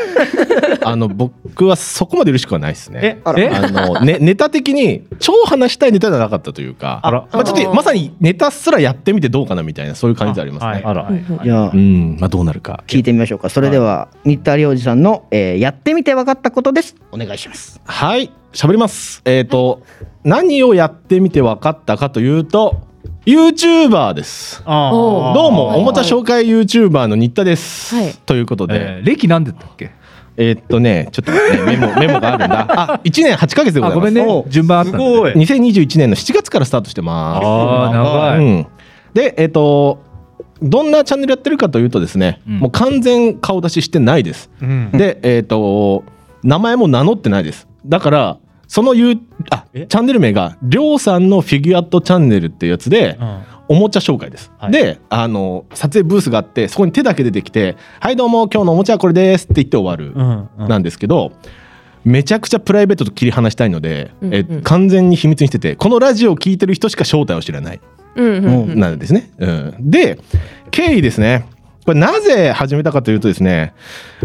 [0.84, 3.00] あの、僕はそこまで嬉しくはないですね。
[3.04, 3.34] えあ
[3.70, 10.84] の、ね、ネタ的に超話したいネタじゃなかったというか、あらまあ、ちょっとまさにネタすらやってみてどうかなみたいなそういう感じでありますね。
[10.86, 11.12] あら
[11.44, 12.84] じゃあうん、まあどうなるか。
[12.88, 19.22] 聞いてみましょうかそれでは新田良二さんの、えーやってみて分かったことですお願いしますはい、喋ります。
[19.26, 19.82] えっ、と、
[20.24, 22.82] 何をやってみて分かったかというと、
[23.26, 24.62] YouTuber です。
[24.66, 27.96] あおーどうも、おもちゃ紹介 YouTuber の新田です。
[27.96, 28.14] はい。
[28.26, 29.92] ということで、えー歴なんでだっけ？
[30.38, 32.94] えーっとね、ちょっとね、メモ、 メモがあるんだ。
[32.94, 33.92] あ、1年8ヶ月でございます。
[33.92, 34.44] あごめんね。
[34.50, 35.06] 順番あったんだね。
[35.14, 35.32] すごい。
[35.34, 37.46] 2021年の7月からスタートしてます。
[37.46, 38.68] ああ長い、うん、
[39.14, 40.00] で、えっ、と、
[40.62, 42.60] どんなチャンネルやってるかというとですね、うん。
[42.60, 44.50] もう完全顔出ししてないです。
[44.62, 44.92] うん。
[44.92, 46.04] で、えっ、と、
[46.44, 47.68] 名前も名乗ってないです。
[47.86, 48.38] だから、
[48.68, 48.98] そのあ、チ
[49.74, 53.18] えャンネル名が、りょうさんのフィギュアットチャンネルっていうやつで、
[53.70, 54.52] おもちゃ紹介です。
[54.58, 54.72] はい。
[54.72, 60.14] で、あの、撮影ブースがあって、そこに手だけ出てきて、はい、どうも、今日のおもちゃはこれですって言って終わる。
[60.16, 60.68] うんうん。
[60.70, 61.32] なんですけど、
[62.04, 64.62] めちゃくちゃプライベートと切り離したいので、えうんうん。
[64.64, 67.82] 完全に秘密にしててこのラジオを聞いてる人しか正体を知らない、
[68.16, 68.80] うんうんうん。
[68.80, 69.30] なんですね。
[69.38, 70.18] うん、で
[70.72, 71.46] 経緯ですね。
[71.86, 73.74] これなぜ始めたかというとですね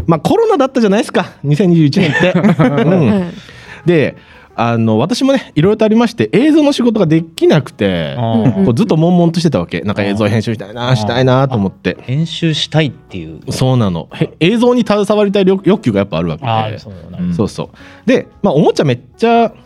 [0.06, 1.32] まあコロナだったじゃないですか。
[1.44, 2.32] 2021年って。
[2.38, 3.10] うん。
[3.10, 3.52] はい
[3.86, 4.16] で
[4.54, 9.80] あの私もねいろいろとありまして映像の仕事ができなくてこうずっと悶々としてたわけ。
[9.80, 11.96] なんか映像編集したいなしたいなと思って。
[12.02, 13.40] 編集したいっていう。
[13.50, 14.08] そうなの。
[14.12, 16.50] へ映像に携わりたい欲欲求がやっぱあるわけで。
[16.50, 16.94] ああそう
[17.34, 18.08] そうそう。
[18.08, 19.56] で、まあ、おもちゃめっちゃ好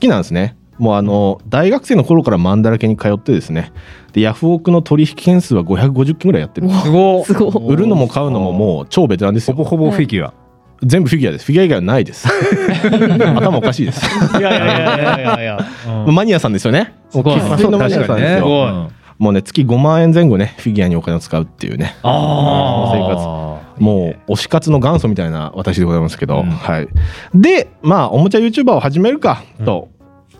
[0.00, 0.56] きなんですね。
[0.78, 3.72] もうあの大学生の頃からマンだらけに通ってですね。
[4.12, 6.68] でヤフオクの取引件数は550件ぐらいやってる。
[6.70, 9.54] すごすごい売るのも買うのももう超ベテランですよ。
[9.54, 10.34] ほぼほぼフィギュア、
[10.82, 11.46] 全部フィギュアです。
[11.46, 12.28] フィギュア以外はないです。
[13.36, 14.04] 頭おかしいです。
[14.38, 15.40] いやいやいやいやいや。
[15.40, 15.58] い や
[16.06, 16.14] うん。
[16.14, 16.94] マニアさんですよね。
[17.10, 17.36] すごい。
[17.36, 18.90] マニアさんですよ。
[19.18, 21.94] もうね月5万円前後ねフィギュアにお金を使うっていうね。
[22.02, 23.52] あ生活。
[23.78, 26.50] もう推し活の元祖みたいな私でございますけど、うん。
[26.50, 26.88] はい。
[27.34, 29.88] でまあおもちゃ YouTuber を始めるかと、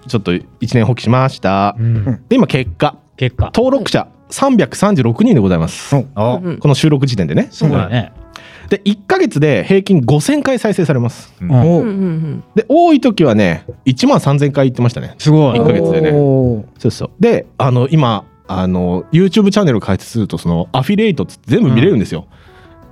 [0.09, 2.05] ちょっと一年放棄しました、うん。
[2.29, 2.97] で今結果。
[3.17, 3.53] 結果。
[3.55, 6.59] 登録者336人でございます、あうん。
[6.59, 7.49] この収録時点でね。
[7.51, 8.13] すごいね
[8.73, 11.35] で1ヶ月で平均5000回再生されます。
[11.43, 11.51] うん。
[11.51, 11.61] うん。
[11.61, 11.65] う。
[11.65, 15.15] んうんで多い時はね1万3000回言ってましたね。
[15.19, 15.61] すごい。
[15.61, 16.11] 1ヶ月でね。
[16.11, 17.11] そうそう。
[17.21, 22.27] であの今あの YouTube チャンネルを開設するとそのアフィリエイトっつって全部見れるんですよ、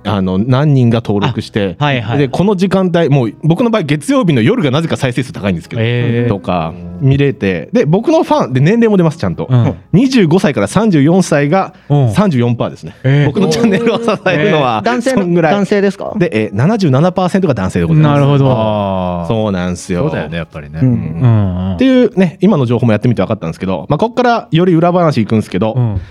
[0.03, 2.17] あの何人が登録して、あはいはい。
[2.17, 6.27] でこの時間帯もう僕の場合月曜日の夜がなぜか再生数高いんですけど、えー。
[6.27, 9.77] とか見れてで僕のファンで年齢も出ますちゃんと、うん。
[9.93, 12.09] 25歳から34歳がうん。
[12.09, 13.25] 34%ですね、えー。
[13.27, 15.53] 僕のチャンネルを支えるのは、男性そんぐらい。
[15.53, 16.13] 男性ですか？
[16.17, 18.19] で、えー、77%が男性でございます。
[18.19, 19.25] なるほど。
[19.27, 20.01] そうなんですよ。
[20.05, 20.87] そうだよねやっぱりね、うん。
[20.87, 21.21] うん。
[21.21, 21.27] う
[21.73, 21.75] ん。
[21.75, 26.01] っていうね今の情報もやってみて分かったんですけど、まあ、ここからより裏話いくんですけど、うん。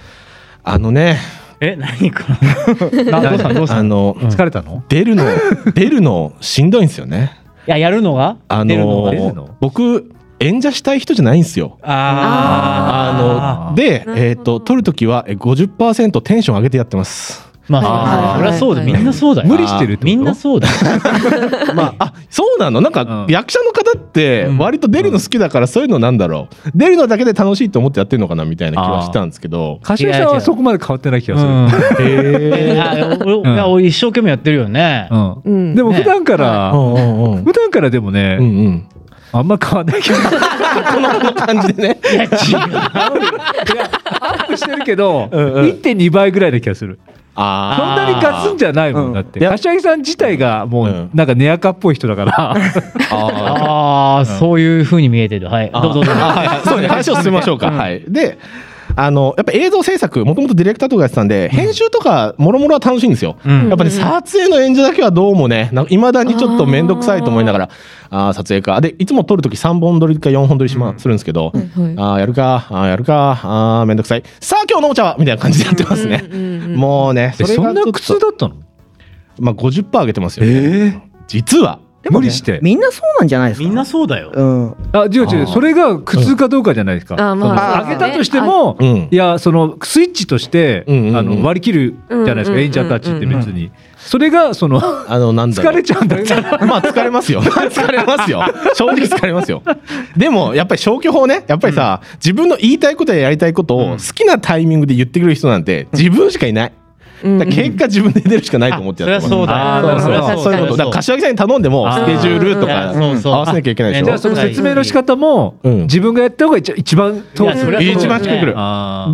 [0.62, 1.18] あのね
[1.60, 2.24] え何か
[3.10, 3.54] などうしたの？
[3.54, 4.16] どうしたの？
[4.18, 4.82] あの、疲れたの？
[4.88, 5.24] 出るの
[5.74, 7.36] 出るのしんどいんですよね。
[7.66, 8.36] いややるのが？
[8.48, 9.12] あ出るのが？
[9.12, 9.50] の出るの？
[9.60, 11.78] 僕演者したい人じゃないんですよ。
[11.82, 13.14] あ
[13.68, 17.49] あので、えっ、と撮るときはえ50%テンション上げてやってます。
[17.70, 18.92] まはいあそりゃそうだはい。
[18.92, 19.48] みんなそうだよ。
[19.48, 20.06] 無理してるってこと？
[20.06, 20.74] みんなそうだよ。
[21.74, 22.80] まあ、あそうなの？
[22.80, 23.32] なんか、うん。
[23.32, 24.58] 役者の方ってうん。
[24.58, 26.70] 割と出るの好きだからそういうのなんだろう。
[26.74, 29.78] 出るのだけで楽しいと思ってやってるのかなみたいな気はしたんですけど。
[29.82, 31.68] 柏木さんはそこまで変わってない気がする、うん。
[32.00, 32.76] へい
[33.56, 35.08] や俺一生懸命やってるよね。
[35.74, 38.38] でも普段から、普段からでもね、
[39.32, 40.16] あんま変わんないけど。
[40.16, 42.00] このこの感じでね。
[42.12, 42.30] いや違う。
[44.20, 45.64] アップしてるけど、うんうん。
[45.66, 46.98] 1.2倍ぐらいな気がする
[47.34, 49.12] そんあなにガツンじゃないもん、うん。
[49.12, 51.10] だって柏木さん自体がもううん。
[51.14, 52.56] なんかネアカっぽい人だから、 あ
[53.10, 55.48] ああそういう風に見えてる。
[55.48, 55.70] はい。
[55.72, 56.20] あどうぞどうぞ。
[56.22, 56.60] あはいはい。
[56.64, 56.88] そうね。
[56.88, 57.70] 話を進めましょうか。
[57.70, 58.02] はい。
[58.08, 58.38] で、
[58.96, 63.36] あのやっぱ映像制作もともとディレクターとかやってたんで、編集とかもろもろは楽しいんですよ。
[63.44, 63.68] うん。
[63.68, 67.64] やっぱね撮影の演者だけはどうもね、いまだにちょっと面倒くさいと思いながら、
[68.10, 68.80] ああー撮影か。
[68.80, 71.52] でいつも撮るとき3本撮りか4本撮りしま、するんですけど。
[71.54, 71.94] はいはい。
[71.98, 74.22] ああやるかあーやるかあーめんどくさい。
[74.40, 78.54] さあ今日のお茶はみたいな感じでやってますね、うんうんうんもうねえそんなれがちょっと苦痛だったの？
[79.38, 80.46] まあ50%上げてますよ、
[81.26, 81.78] 実は。
[81.78, 82.60] でもね無理して。
[82.62, 83.64] みんなそうなんじゃないですか？
[83.66, 84.30] みんなそうだよ。
[84.32, 84.76] うん。
[84.92, 85.46] あ違う違う。
[85.46, 89.08] それが苦痛かどうかじゃないですか、あまああ上げたとしても、うん。
[89.10, 91.16] いやそのスイッチとして、うんうんうん。
[91.16, 95.72] あの割り切るじゃないですか、うんうんうんうん演者たちって別に、それがそのあのなんだろう。
[95.72, 96.58] 疲れちゃうんだったら。
[96.66, 97.42] まあ疲れますよ。
[97.44, 98.42] 疲れますよ。
[98.74, 99.62] 正直疲れますよ。
[100.16, 106.72] でもやっぱり消去法ね、やっぱりさ、自分の言いたいことややりたいことを好きなタイミングで言ってくれる人なんて自分しかいない。
[107.22, 109.28] だから結果自分で出るしかないと思ってやってます。
[109.28, 109.82] そうだ。
[109.82, 110.44] そうそう。
[110.44, 110.76] そういうこと。
[110.76, 113.34] だから柏木さんに頼んでもスケジュールとかそうそう。
[113.34, 114.04] 合わせなきゃいけないでしょ。
[114.04, 114.18] じゃあ。
[114.18, 115.76] その説明の仕方も、うん。
[115.82, 117.92] 自分がやった方が一一番通いやそりゃそうだよね。
[117.92, 118.54] 一番しっくる。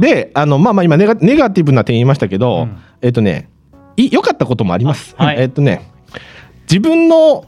[0.01, 2.77] で、あのまあまあ今ネガネガティブな点言いましたけど、うん。
[3.03, 3.49] えっとね、
[3.97, 5.15] い良かったこともあります。
[5.19, 5.37] はい。
[5.39, 5.91] えっとね、
[6.71, 7.45] 自分の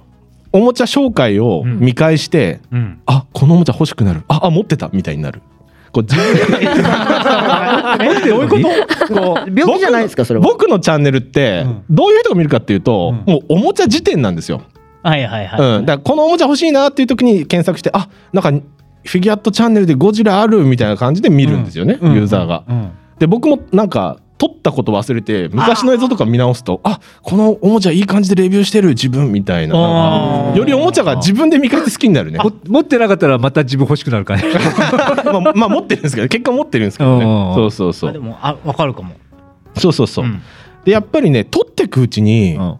[0.52, 2.60] おもちゃ紹介を見返して。
[2.72, 3.00] うん。
[3.06, 4.22] あこのおもちゃ欲しくなる。
[4.28, 4.88] ああ持ってた。
[4.92, 5.42] みたいになる
[5.92, 6.24] こう自分
[8.00, 9.14] え どういうこと？
[9.14, 10.46] こう病気じゃないですかそれは。
[10.46, 11.82] 僕のチャンネルってうん。
[11.90, 13.32] どういう人が見るかっていうと、うん。
[13.32, 14.62] もうおもちゃ辞典なんですよ、
[15.02, 15.60] はいはいはい。
[15.78, 22.14] うん、だからこのおもちゃ欲しいなっていう時に検索してあなんかフィギュアットチャンネルでゴジラあるみたいな感じで見るんですよね、うん。
[22.14, 22.64] ユーザーが。
[22.68, 22.90] うん。
[23.18, 30.52] で僕もなんか撮ったこと忘れて昔の映像とか見直すとあこのおもちゃいい感じでレビューしてる自分みたいな。
[30.54, 32.38] よりおもちゃが自分で見返して好きになるね。
[32.38, 34.42] も持ってなかったらまた自分欲しくなるから。
[34.42, 34.48] ね
[35.42, 37.24] まあ、まあ持ってるんですけど結果持ってるんですけどね。
[37.24, 39.14] うんそうそうそあでうもあ分かるかも。
[39.76, 40.40] そうそうそう、うん。
[40.84, 42.74] でやっぱりね撮ってくうちに、うん。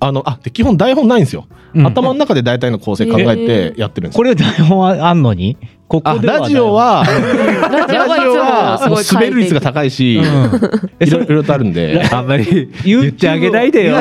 [0.00, 1.86] あのあで基本台本ないんですよ、うん。
[1.86, 5.56] 頭の中で大体の構成考えてやってるんですよ、これ台本はあんのに？
[5.86, 10.16] ここあではラジオはラジオはもう滑る率が高いし、
[11.00, 12.02] いろいろとあるんで。
[12.10, 13.96] あんまり 言ってあげないでよ。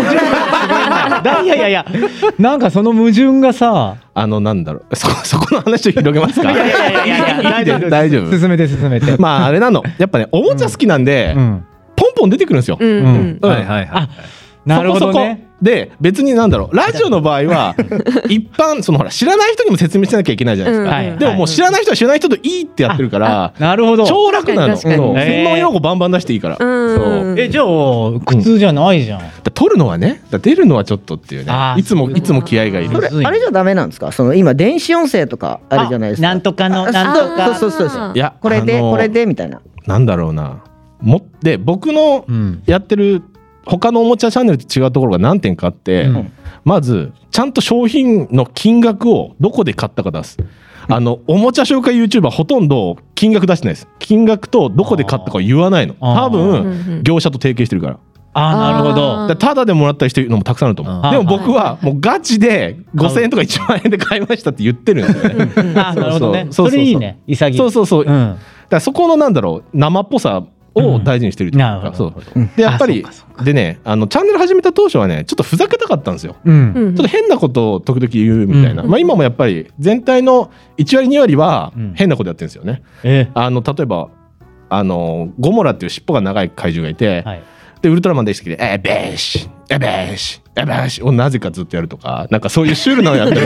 [1.23, 1.47] だい。
[1.47, 1.85] やいやいや
[2.39, 4.95] なんかその矛盾がさあのなんだろう。
[4.95, 6.51] そそこの話を広げますか？
[6.51, 8.31] いやいやいやいやいや大丈夫大丈夫。
[8.39, 9.15] 進めて進めて。
[9.17, 9.83] まああれなの。
[9.97, 11.65] やっぱねおもちゃ好きなんで、うん。
[11.95, 13.49] ポンポン出てくるんですよ、うんうんうん。
[13.49, 14.09] はいはいはい。
[14.65, 17.73] なるほどねで別になんだろうラジオの場合は
[18.27, 21.17] 一般そのほら知らない人にも説明しなきゃいけないじゃないですか、はい。
[21.17, 24.05] でももう知らない人は知らない人といいってやってるからなるほど。
[24.05, 24.75] 超楽なの。
[24.75, 26.95] 専門用語バンバン出していいから、うん。
[26.97, 27.39] そう。
[27.39, 27.65] えじゃあ
[28.25, 29.19] 苦痛じゃないじゃん。
[29.19, 31.53] だ撮るのはねだ出るのはちょっとっていうね。
[31.77, 32.97] いつもいつも気合がいる。
[33.25, 34.11] あれじゃダメなんですか？
[34.11, 36.27] その今電子音声とかあるじゃないですか。
[36.27, 37.55] なんとかのあなんとか。
[37.55, 38.11] そうそうそうそう。
[38.15, 39.61] いやこれであのーこれでみたいな。
[39.87, 40.61] なんだろうな。
[40.99, 42.63] もで僕のうん。
[42.65, 43.21] やってる
[43.65, 46.31] 他のおもちゃチャンネルと違うところが何点かあって、うん。
[46.65, 50.37] まずちゃんと商品の金額をどこで買ったか出す。
[50.89, 53.87] あのおもちゃ紹介 YouTuber ほとんど金額出してないです。
[53.99, 55.95] 金額とどこで買ったかを言わないの。
[55.99, 57.99] 多分業者と提携してるから。
[58.35, 58.93] あーなるほあ
[59.27, 65.51] どーだでもらったりしてるのもたくさんあると思あうでも僕はもうガチで5000円とか1万円で買いましたって言ってるんですよね。
[65.79, 66.47] あーなるほどね。
[66.49, 66.69] そうそうそう。
[66.71, 67.19] それいいね。
[67.27, 67.57] 潔い。
[67.57, 68.37] そうそうそう、だかうん
[68.71, 70.43] らそこのなんだろう生っぽさ
[70.75, 72.21] を大事にしてるというか、そど。
[72.35, 72.49] う。
[72.55, 73.05] でやっぱり
[73.43, 76.35] でねあのチャンネル始めた当初はねちょっとふざけたかったんですよ。
[76.43, 78.89] ちょっと変なことを時々言うみたいな、うん。
[78.89, 81.93] まあ、今もやっぱり全体の1割2割はうん。
[81.95, 82.83] 変なことやってるんですよね。
[83.03, 84.09] えあの例えば
[84.69, 87.43] あのゴモラっていう尻尾が長い怪獣がいて、はい。
[87.83, 93.45] でウルトラマン大好きで「エベーシエベーシエベーシ」をなぜかずっとやるとかなんかそういうシュールなのやってる。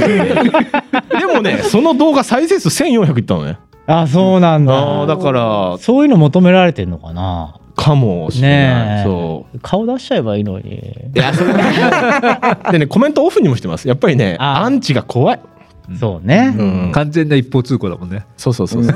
[1.20, 7.56] でもねその動画再生数1400いったのねあそうなんあだーだからそういうの求められてんのかな。
[7.76, 9.60] かもしれない、そう。
[9.62, 11.10] 顔出しちゃえばいいのに。
[11.15, 11.54] いやそれ
[12.71, 13.88] でねコメントオフにもしてます。
[13.88, 15.40] やっぱりねアンチが怖い、
[15.96, 16.92] そうね、うん。
[16.92, 18.25] 完全な一方通行だもんね。
[18.35, 18.96] そうそうそうそう。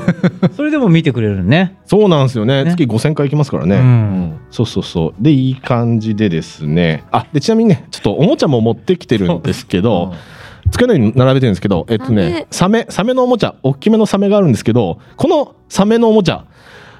[0.56, 1.76] それでも見てくれるね。
[1.86, 2.64] そうなんですよね。
[2.64, 2.70] ね。
[2.70, 4.36] 月5000回いきますからね、うん。
[4.50, 5.22] そうそうそう。
[5.22, 7.04] でいい感じでですね。
[7.12, 10.12] あでちなみにねちょっとおもちゃも持ってきてるんですけど、
[10.72, 12.86] 机の上に並べてるんですけどえっとねサメ。
[12.88, 16.44] サメのおもちゃ大きめのサメがあるんですけどこのサメのおもちゃ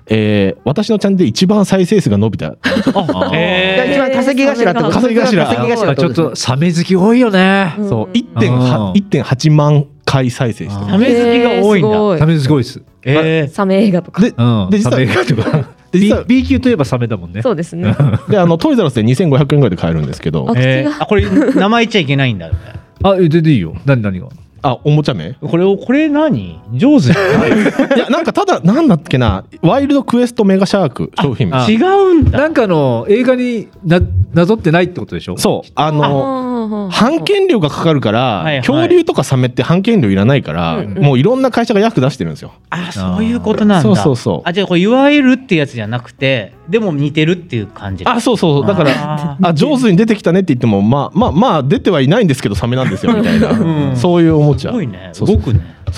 [0.06, 2.50] えー私のチャンネルで一番再生数が伸びた。
[2.50, 2.56] じ
[2.90, 5.44] ゃあ一番稼ぎ頭ってこと稼ぎ頭。
[5.44, 7.74] 稼ぎ頭ちょっことサメ好き多いよね。
[7.88, 8.12] そううん。
[8.12, 10.90] 1.8万回再生してる。
[10.90, 12.18] サメ好きが多いんだ、えーすごい。
[12.18, 12.82] サメ好き多いです。
[13.04, 13.48] えー。
[13.48, 14.22] サメ映画とか。
[14.22, 14.68] でうん。
[14.70, 15.68] で実はサメ映画とか。
[15.92, 17.42] で B 実は B 級といえばサメだもんね。
[17.42, 17.94] そうですね。
[18.28, 20.46] であのトイザらスで2500円ぐらいで買えるんですけど。
[20.48, 21.02] あえー。
[21.02, 22.46] あこれ名前言っちゃいけないんだ。
[22.46, 22.58] よね
[23.02, 23.74] あ、全然いいよ。
[23.84, 24.28] 何何が？
[24.64, 26.60] あおもちゃ名これをこれ何？
[26.74, 27.50] 上手じゃない？
[27.96, 29.44] いやなんかただなんだっけな？
[29.60, 31.56] ワイルドクエストメガシャーク商品名。
[31.64, 32.38] あ違うんだ。
[32.38, 33.98] なんかあの映画にな
[34.32, 35.36] なぞってないってことでしょ？
[35.36, 35.70] そう。
[35.74, 42.52] あのの版権料がかかるから、恐竜とかサメって版権料いらないから、もういろんな会社が役出してるんですよ。
[42.70, 43.82] あそういうことなんだ。
[43.82, 44.48] そうそうそう。
[44.48, 48.04] あじゃあこれいわゆるってやつじゃなくてでも似てるっていう感じ。
[48.04, 53.96] あそうそうだからああ上手に出てきたねって言ってもまあまあまあ出てはいないんですけどサメなんですよみたいな、うん。
[53.96, 54.70] そういうおもちゃ。
[54.70, 55.10] すごいね。
[55.14, 55.24] そ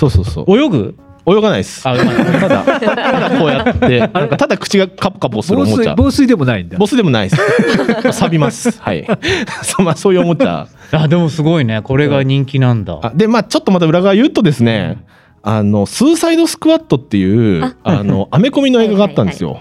[0.07, 0.57] うそうそう。
[0.57, 0.95] 泳ぐ？
[1.27, 1.87] 泳がないです。
[1.87, 2.79] あただた
[3.29, 3.99] だこうやって。
[4.13, 5.91] なんかただ口がカポカポするお防もちゃ。
[5.91, 6.77] 水防水でもないんだ。
[6.77, 7.41] ボスでもないです。
[8.13, 8.79] 錆びます。
[8.79, 9.05] はい。
[9.63, 10.67] そうまあそういうおもちゃ。
[10.91, 11.81] あでもすごいね。
[11.81, 12.99] これが人気なんだ。
[13.01, 15.03] あでまあちょっとまた裏側言うとですね、
[15.41, 19.59] あのスーサイドスクワットっていうあのアメコミの映画があったんですよ。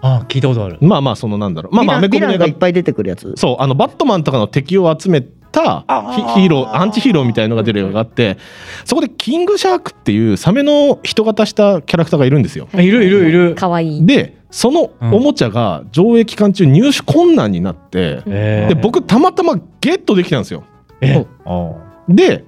[0.00, 0.78] あ聞いたことある。
[0.80, 1.74] まあまあそのなんだろう。
[1.74, 2.32] まあまあアメコミの映画。
[2.32, 3.34] ランがいっぱい出てくるやつ。
[3.36, 5.84] そうあのバットマンとかの敵を集めた
[6.14, 8.38] ヒヒーローアンチヒーローみたいのが出る映画があって
[8.84, 12.68] そこでキングシャークっていうサメの人型したキャラクターがいるんですよ。
[12.74, 14.06] あいるいるいるかわいい。
[14.06, 20.64] でそのおもちゃが上映期間中入手困難になって、えーで僕たまたまゲットできたんですよ。
[21.00, 21.24] え
[22.08, 22.44] で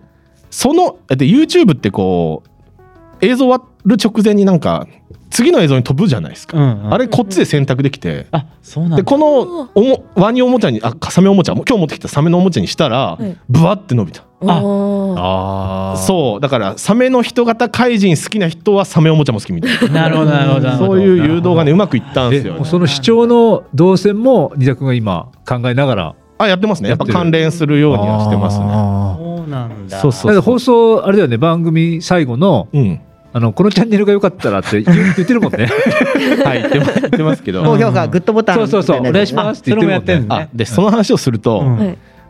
[0.51, 2.43] そので YouTube ってこ
[3.21, 4.87] う映像終わる直前になんか
[5.31, 6.95] 次の映像に飛ぶじゃないですか、うんうん。
[6.95, 8.97] あれこっちで選択できて、あそうなんだ。
[8.99, 13.37] でこのおもワニおもちゃにあサメおもちゃ今日持ってきたサメのおもちゃにしたら、はい。
[13.49, 14.23] ブワって伸びた。
[14.47, 15.95] あ。
[15.95, 16.41] あそう。
[16.41, 20.03] だからサメの人型怪人好きな人はサメおもちゃも好きみたいな。
[20.03, 26.91] なるほどなるほどそういう誘導がねうまくいったんですよえもうその視聴の動線も二田君が今考えながらあやってますね。
[26.91, 28.67] やっぱ関連するようにはしてますね。
[28.69, 30.01] あそうなんだ。
[30.01, 33.01] そうそう放送あれだよね番組最後のうん
[33.37, 35.67] あのこのチャンネルが良かったらって言 言ってるもんね。
[36.45, 37.65] はい言ってます言ってますけど。
[37.65, 40.43] 高評価グッドボタンそうそうそうお願いしますって言ってるもんそれもやってんのね。
[40.45, 41.65] あでその話をすると、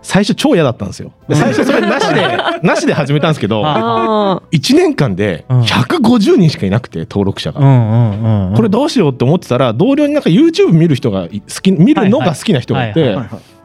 [0.00, 1.12] 最初超嫌だったんですよ。
[1.28, 5.60] で最初それなしで なしで始めたんですけどあ1年間でうん。
[5.60, 7.60] 150人しかいなくて登録者が、
[8.56, 13.14] これどうしようって思ってたら同僚になんか YouTube 見る人がい好き見るのが好きな人がいて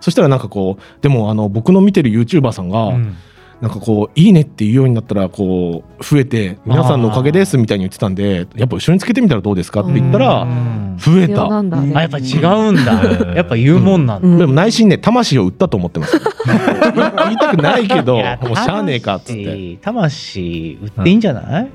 [0.01, 3.15] そしたらなんかこうでもあの僕の見てる YouTuber さんが、うん
[3.61, 11.45] なんかこういいねっていうようになったらこう増えて皆さんのおかげですみたいに言ってたんでやっぱ後ろにつけてみたらどうですかって言ったらうん増えた。
[11.45, 13.33] あやっぱ違うんだ。
[13.33, 14.27] やっぱ言うもんなんだ。
[14.27, 14.37] うん。
[14.37, 16.19] でも内心ね魂を売ったと思ってます。
[16.19, 18.21] 言いたくないけども
[18.53, 19.77] うしゃあねえかっつって。
[19.81, 21.67] 魂魂売っていいんじゃない？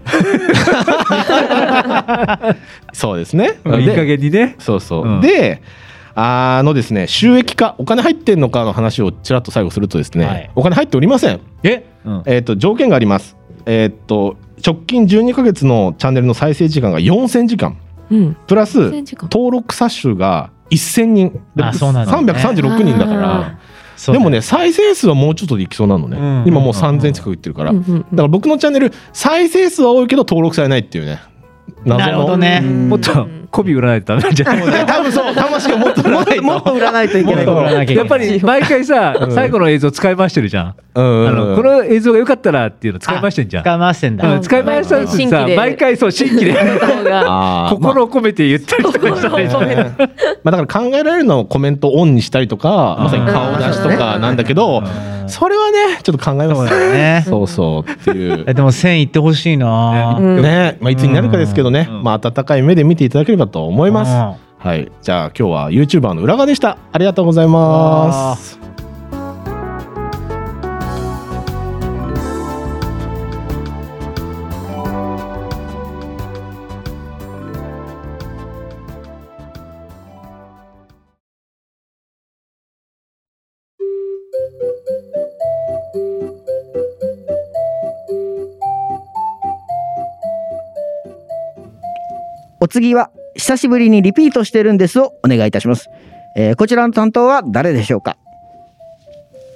[2.92, 3.58] そうですね。
[3.64, 3.80] うん。
[3.80, 4.56] いい加で減にね。
[4.58, 5.20] そうそう、うん。
[5.20, 5.62] で
[6.16, 10.50] あのですね収益化お金入ってんのかの話をちらっと最後するとですね、はい。
[10.54, 11.40] お金入っておりません。
[11.62, 11.84] え？
[12.04, 12.22] うん。
[12.26, 13.36] えっ、と条件があります。
[13.66, 17.76] えっ、と直近12ヶ月のチャンネルの再生時間が4000時間。
[18.10, 18.36] うん。
[18.46, 19.28] プラス4000時間。
[19.32, 21.42] 登録者数が1000人。
[21.56, 22.40] であそうなんだね。
[22.40, 23.58] 336人だから。
[24.06, 28.00] でもね再生数はもうちょっとでいきそうなのね、うん今もう3000近くいってるから、うんうん。
[28.00, 31.20] だから僕のチャンネル再生数は多いけど登録されないっていうね
[31.84, 32.60] なるほどね。
[32.60, 34.84] もっと媚び売らないとダメなんじゃないもうね。
[34.86, 35.34] 多分そう。
[35.34, 36.36] 魂をもっと売らない。
[36.36, 40.74] ともっと売らないといけないやっぱり毎回さ最後の映像使い回してるじゃん。
[40.94, 43.62] うんあのこの映像が良かったらっていうの使い回してんじゃん。
[43.62, 46.54] 使い回してんうんだ使い回したってさ毎回そう新規で。
[47.70, 49.64] 心を込めて言ったりとかしたらいいじゃん
[50.42, 54.82] まあ、だから考えられるのはコメントオンにしたりとかまさに顔出しとかなんだけど
[55.26, 57.24] それはねちょっと考えますね。
[57.26, 58.44] そうそうっていう。
[58.46, 60.16] えでも1000いってほしいな。
[60.18, 60.76] うんね。
[60.80, 64.38] まあ、いつになるかですけどね、うんまあ、温かい目で見ていただければと思います。
[64.38, 66.78] うんはい、じゃあ今日は YouTuber の裏側でした。
[66.90, 68.83] ありがとうございます。
[92.64, 95.90] お次は久しぶりにリピートしてるんですをお願いいたします。
[96.34, 98.16] えーこちらの担当は誰でしょうか？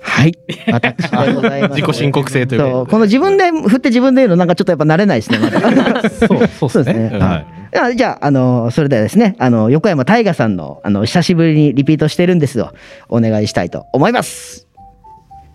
[0.02, 0.34] はい。
[0.70, 1.70] 私でございます。
[1.80, 5.38] 自己申告制というそうこの自分で振って自分で言うのなんかちょっとやっぱ慣れないですね。
[5.38, 7.10] まだそうそうですね。
[7.14, 7.46] うんはい
[7.80, 12.68] あじゃあ、あのそれではですね、あの横山大河さんの、あの久しぶりにリピートしてるんですを
[13.08, 14.67] お願いしたいと思います。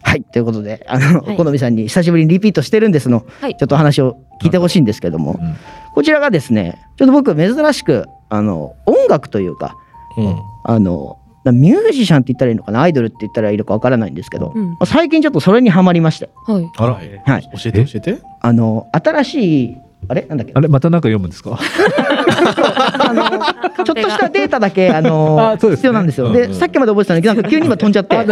[0.04, 1.38] はい、ということで、あの、はい。
[1.38, 3.58] 好みさんに久しぶりにリピートしてるんですの、はい。
[3.58, 5.56] ちょっと話を聞いてほしいんですけども、うん。
[5.96, 9.76] こちらがですね、ちょっと僕珍しく、あの、音楽というか、
[10.18, 10.36] うん。
[10.66, 14.78] あの、ミュージシャンって言ったらいいのかな、アイドルって言ったらいいのかわからないんですけど、うん。
[14.86, 16.72] 最近ちょっとそれにハマりまして、はい。
[16.78, 16.94] あら。
[16.94, 18.20] はい、教えて教えて。
[18.42, 19.78] あの、新しい、
[20.10, 20.24] あれ？
[20.24, 20.52] なんだっけ？
[20.54, 21.58] あれまたなんか読むんですか？
[21.58, 25.84] あのちょっとしたデータだけあのあそうですね。
[25.84, 26.28] 必要なんですよ。
[26.28, 26.34] うん。
[26.34, 28.18] で、さっきまで覚えてたんだけど、なんか急に今飛んじゃって。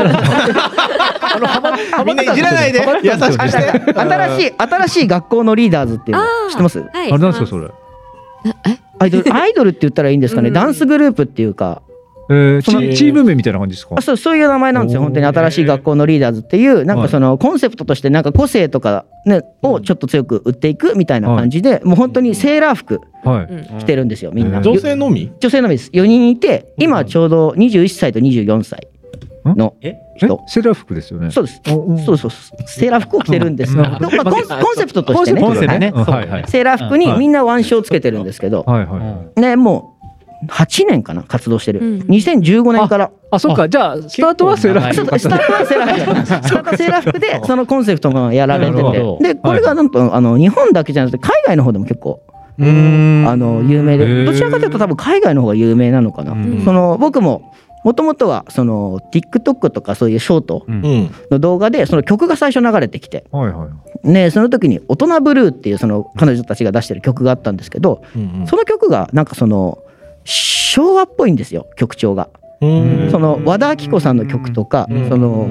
[2.05, 6.79] みんないじらないで優しくして新しい新しい学校のリーダーズっていうの知ってます？
[6.79, 6.89] はい。
[7.11, 7.69] あれなんですかそれ
[8.99, 10.49] アイドルアイドルって言ったらいいんですかね。
[10.49, 11.81] うんダンスグループっていうか、
[12.29, 12.61] えー
[12.95, 15.01] チーム名みたいな感じですかあそうそういう名前なんですよ。
[15.01, 23.01] 本当に新しい学校のリーダーズっていうなんはいかそのコンセプトとしてなんか個性とかねをちょっと強く売っていくみたいな感じで、もう本当にセーラー服
[23.79, 24.31] 着てるんですよ。
[24.33, 24.57] みんな。
[24.57, 25.89] うん女性のみ女性のみです。
[25.91, 28.87] 4人いて、今ちょうど21歳と24歳
[29.45, 29.95] のえ？
[30.17, 30.39] 人。
[30.47, 31.31] セーラー服ですよね。
[31.31, 31.61] そうです。
[31.65, 32.31] そうそう。
[32.65, 35.41] セーラー服を着てるんですけど、うんまあ、コンセプトとしてね。
[35.41, 35.91] コンセプトね。
[35.95, 35.99] う。
[35.99, 36.47] んはいはい。
[36.47, 39.39] セーラー服にみんな腕章つけてるんですけど、はいはい。
[39.39, 39.95] ね、も
[40.43, 41.79] う8年かな、活動してる。
[41.79, 42.01] うん。
[42.01, 43.11] 2015年から。
[43.31, 43.69] あそっか。
[43.69, 45.19] じゃあスタートはセーラー服。
[45.19, 46.25] スタートはセーラー服。
[46.25, 49.17] スタートはセーラー服で、そのコンセプトがやられてて。
[49.21, 52.21] で、これがなんと、あの、日本だけじゃなくて、海外の方でも結構、
[52.57, 53.27] うーん。
[53.27, 56.33] あの、有名で、どちらかというと多分海外の方が有名なのかな。
[56.33, 56.61] ん。
[56.65, 57.53] その、僕も、
[57.83, 61.11] もともとは、その、TikTok とかそういうショートうん。
[61.31, 63.69] の動画で、その曲が最初流れてきて、はいはい
[64.03, 69.79] ね、その時に「大人ブルー」っていうその彼女たちが出してる曲があったんですけど、うんその曲がなんかその
[70.23, 72.29] 昭和っぽいんですよ曲調が。
[72.61, 75.09] うんその和田アキ子さんの曲とか、うん。
[75.09, 75.47] その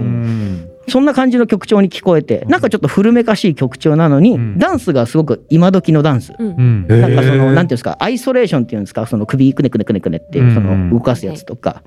[0.88, 4.58] そんな感じの曲調に聞こえてなんかちょっと古めかしい曲調なのに、ん。
[4.58, 6.32] ダンスがすごく今時のダンス。
[6.38, 6.86] うん。
[6.88, 7.00] うん。
[7.00, 11.82] なんかそのなんていうんですかアイソレーションっていうんですかその首くねくねくねくねっていうその動かすやつとか、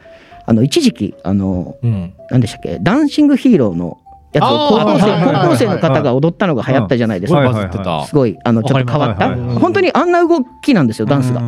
[0.45, 2.13] あの一時期あのうん。
[2.29, 3.99] 何でしたっけダンシングヒーローの
[4.33, 8.05] やつを高校生高校生の方が踊ったのが流行ったじゃないですか。
[8.07, 11.39] すごいあのちょっと変わった、本当にあんな動きなんですよダンスが。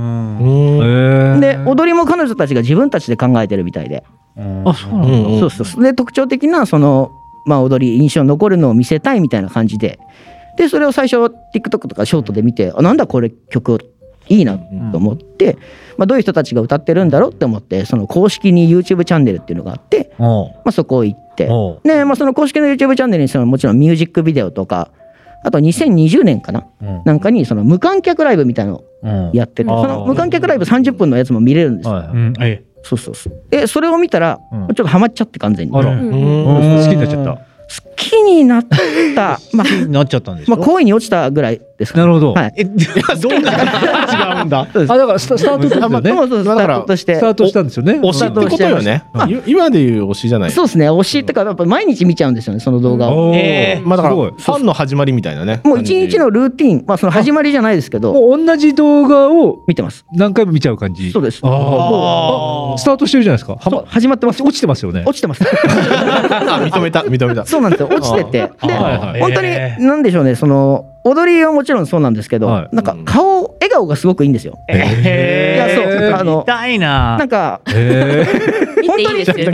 [1.39, 4.03] で踊りも彼女たちが自分たちで考えてるみたいで、
[4.37, 5.49] あそうなんだ。
[5.49, 5.83] そうそう。
[5.83, 7.11] で特徴的なその、
[7.47, 9.99] まあ、踊り印象に残るのを見せたいみたいな感じで。
[10.57, 11.17] でそれを最初
[11.53, 13.79] TikTok とかショートで見てあなんだこれ曲？
[14.28, 14.57] いいな
[14.91, 15.57] と思って、
[15.97, 21.88] まあ、どういう人たちが歌ってるんだろうって思ってその公式に YouTube チャンネルっていうのがあって、まあ、そこ行っておう。
[21.88, 24.91] で、まあ、その公式の YouTube チャンネルにそのもちろんミュージックビデオとか
[25.45, 27.01] あと2020年かなうん。
[27.05, 28.71] なんかにその無観客ライブみたいな
[29.03, 29.82] のやってて、あー。
[29.82, 31.93] その無観客ライブ30分のやつも見れるんですよ。
[32.84, 33.43] そうそうそう。
[33.49, 34.67] で、それを見たら、うん。
[34.67, 35.78] ちょっとハマっちゃって完全に。
[35.78, 35.89] あら。
[35.89, 36.09] 好うん。
[36.09, 36.84] うん。
[36.84, 37.39] 好きになっちゃった
[37.95, 38.65] きになっ
[39.15, 40.55] た、 まあ、なっちゃったんでしょ？
[40.55, 42.05] まあ、恋に落ちたぐらいですかね。
[42.05, 42.33] なるほど。
[42.33, 42.53] はい。
[42.57, 42.71] えど
[43.39, 43.51] んな
[44.39, 44.67] 違うんだ。
[44.73, 46.09] あだからスタスタートですよね。
[46.11, 47.15] そうそう、スタートとして。
[47.15, 47.19] ス。
[47.21, 47.93] タートしたんですよね。
[48.01, 49.03] 推しってことよね。
[49.29, 53.33] い今でいう推しじゃないそうですね、推しってか、やっぱ毎日見ちゃうんですよね、その動画を。
[53.35, 53.87] えー。
[53.87, 54.59] まあだからフすごい。
[54.59, 60.05] ァンの始まりみたいなねもう一日のルーティン、まあ、その始まりじゃないですけど、もう同じ動画を見てます。
[60.13, 61.11] 何回も見ちゃう感じ。
[61.11, 61.39] そうです。
[61.43, 63.57] あもあスタートしてるじゃないですか。
[63.87, 64.41] 始まってます。
[64.43, 65.03] 落ちてますよね。
[65.05, 65.43] 落ちてます。
[65.45, 67.45] あ認めた認めた。
[67.45, 68.31] そうなんですよ、落ちてて。
[68.67, 69.21] で、はいはい。
[69.21, 72.75] 本当にえ、なんでしょうね、その、踊りはもちろんそうなんですけど、はい。
[72.75, 74.57] なんか顔、笑顔がすごくいいんですよ。
[74.67, 77.15] えいやそうあの痛いな。
[77.19, 78.25] なんか、へ
[78.81, 79.51] 見ていいですよ。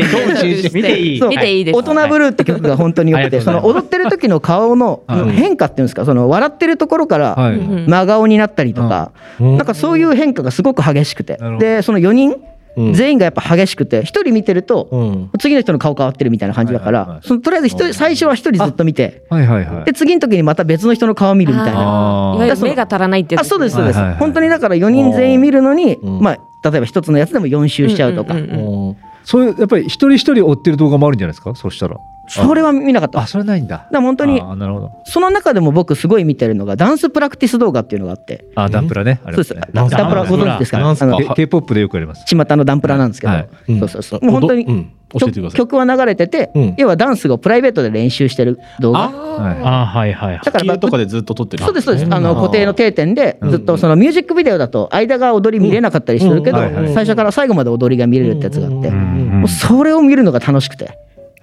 [0.74, 1.22] 見ていい。
[1.22, 1.78] 見ていいです。
[1.78, 5.32] 大人ブルーって曲が本当に良くて、その踊ってる時の顔のはい。
[5.32, 7.56] 変化っていうんですか、その笑ってるところからはい。
[7.56, 9.58] うん真顔になったりとか、うん。
[9.58, 11.38] なんかそういう変化がすごく激しくて。
[11.60, 15.30] で、その4人うん全員がやっぱ激しくて、1人見てると、うん。
[15.40, 19.86] 次の人の顔変わってるみたいな感じだかはいはいはい、らそのとりあえず一人最初は1人ずっと見て、はいはいはい。
[19.86, 21.80] で、次の時にまた別の人の顔見るみたいな。
[21.80, 22.36] あー。
[22.38, 23.50] いわゆる目が足らないってやあつ。
[23.50, 26.20] そうですそうです、はいはいはい本当にだから4人全員見るのに、うん。
[26.22, 28.98] まあ、例えば一つのやつでも4周しちゃうとか、うんうんうんうん。
[29.24, 31.54] そういうやっぱり一人一人追ってる動画もあるんじゃないですか？
[31.56, 31.98] そしたら
[32.28, 33.20] それは見なかった。
[33.20, 33.78] あそれないんだ。
[33.78, 34.92] だから本当にあーなるほど。
[35.06, 38.46] その中でも僕すごい見てるのがダンスプラクティス動画っていうのがあって。
[38.56, 39.56] あダンプラねあそうです。
[39.74, 40.80] ダンプラご存知ですか？
[40.80, 41.06] なんすか。
[41.08, 42.24] あの K- K-POP でよくやります？
[42.26, 43.34] 巷のダンプラなんですけど、
[43.80, 44.26] そうそうそう。
[44.26, 44.94] もう本当に、うん。
[45.14, 45.58] 教えてください。
[45.58, 46.76] 曲は流れてて、うん。
[46.78, 49.10] 要はダンスをプライベートで練習してる動画。
[49.10, 50.42] はあはいはいはい。
[50.42, 51.66] だから、まあとかでずっと撮ってる。
[51.66, 52.08] そうですそうです。
[52.08, 52.14] ん。
[52.14, 56.60] あの固定の定点でずっとそのミュージックビデオだと間が踊り見れなかったりするけど、
[56.94, 58.96] 最初から最後まで踊りが見れるってやつがあって、うん。
[58.96, 59.40] うん。
[59.42, 60.98] もうそれを見るのが楽しくて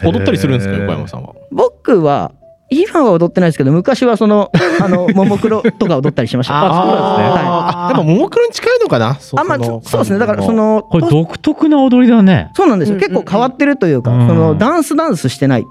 [0.04, 1.34] 踊ったりするんですか横山さんは。
[1.50, 2.32] 僕は
[2.70, 4.50] 今は踊ってないですけど昔はその
[4.82, 6.66] あのももクロとか踊ったりしました。
[6.66, 7.48] あそうですね。
[7.48, 9.14] はあでもももクロに近いのかな？
[9.18, 9.80] そあまあの。
[9.82, 10.18] そそうですね。
[10.18, 12.50] だからそのこれ独特な踊りだね。
[12.54, 12.98] そうなんですよ。
[12.98, 14.28] 結構変わってるというか、うん。
[14.28, 15.66] そのダンスダンスしてない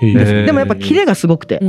[0.00, 1.60] でもやっぱキレがすごくて。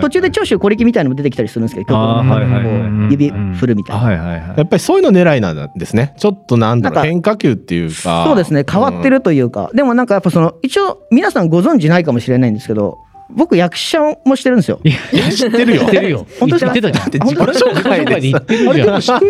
[0.00, 2.62] 途中で長州小力みたいなのも出てきたりするんですけど曲あーはいはいはい。
[2.64, 2.70] こ
[3.08, 4.12] う指振るみたいな。
[4.12, 6.14] やっぱりそういうの狙いなんですね。
[6.18, 8.24] ちょっとなんだろう変化球っていうか。
[8.26, 12.98] そうですね変わってるというか、でもなんかやっぱその一応皆さんご存知ないかもしれないんですけど
[13.30, 14.80] 僕役者もしてるんですよ。
[14.84, 15.82] いや、知ってるよ。
[15.84, 16.26] 知ってるよ。
[16.38, 17.10] 本当言ってたじゃん。
[17.10, 18.14] で自己紹介で。
[18.14, 19.20] で言ってるじゃん。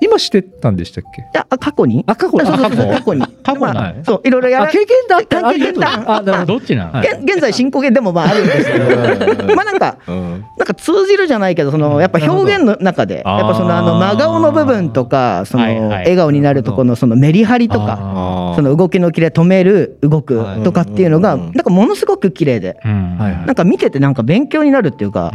[0.00, 1.22] 今してたんでしたっけ？
[1.22, 2.04] いやあ過去に？
[2.06, 3.22] あ過去そうそうそう過去に？
[3.42, 4.02] 過去まあはい。
[4.04, 6.10] そういろいろやらあ経験だった経験談。
[6.10, 9.54] あ、だどっちなの現現在進行形でもまああるんですけど。
[9.54, 10.44] まあなんかうん。
[10.56, 22.76] なんか通じるじゃないけどそのやっぱ表現の中でやっぱそのあの真顔の部分とかその笑顔になるとこのそのメリハリとかその動きのキレ止める動くとかっていうのがなんかものすごく綺麗で。
[22.84, 25.32] なんか見ててなんか勉強になるっていうか。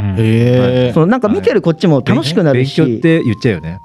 [0.93, 2.81] そのなんか見てるこっちも楽しくなるし。
[2.81, 3.79] 勉強って言っちゃうよね。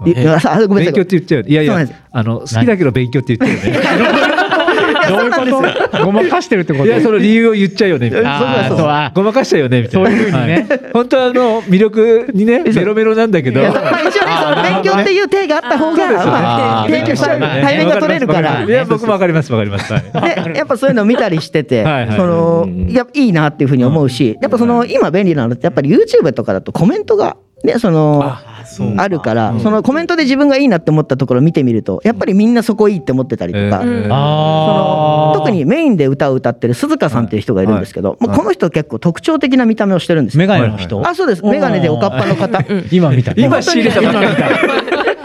[0.68, 0.94] ごめんなさい。
[0.94, 1.44] 勉強って言っちゃう。
[1.46, 4.38] いやいやあの好きだけど勉強って言っちゃうよね。
[5.08, 8.06] どういうことごまかしてるってこといやその理由を言っちゃうよね。
[8.06, 9.12] みたいな。
[9.14, 10.10] ごまかしちゃうよねみたいな。
[10.10, 10.66] そういうふうにね。
[10.68, 10.80] はい。
[10.92, 13.60] 本当はあの魅力にねメロメロなんだけど。
[13.60, 13.80] 一応ね
[14.42, 18.62] その勉強っていう体があった方がま勉強したまあね対面が取れるから。
[18.62, 19.92] いや僕もわかりますわかります。
[19.92, 20.02] はい。
[20.52, 21.84] でやっぱそういうのを見たりしてて
[22.16, 28.36] そのうんやいいなっていうふうに思うしやっぱその今便利なのってやっぱり YouTube とかだとコメントがねその
[28.96, 33.64] あるからそのコメントで自分がいいなって思ったところを見てみるとやっぱりみんなそこいいって思ってたりとか。
[33.64, 34.02] えー。
[34.02, 40.38] その特にメインで歌を歌ってる鈴鹿さんっていう人がいるんですけど、まあ、この人結構特徴的な見た目をしてるんですよ。
[40.40, 41.06] メガネの人？
[41.06, 41.44] あそうです。
[41.44, 42.64] メガネでおかっぱの方。
[42.90, 43.32] 今見 た。
[43.36, 44.00] 今仕入れた。
[44.02, 45.17] ばっかり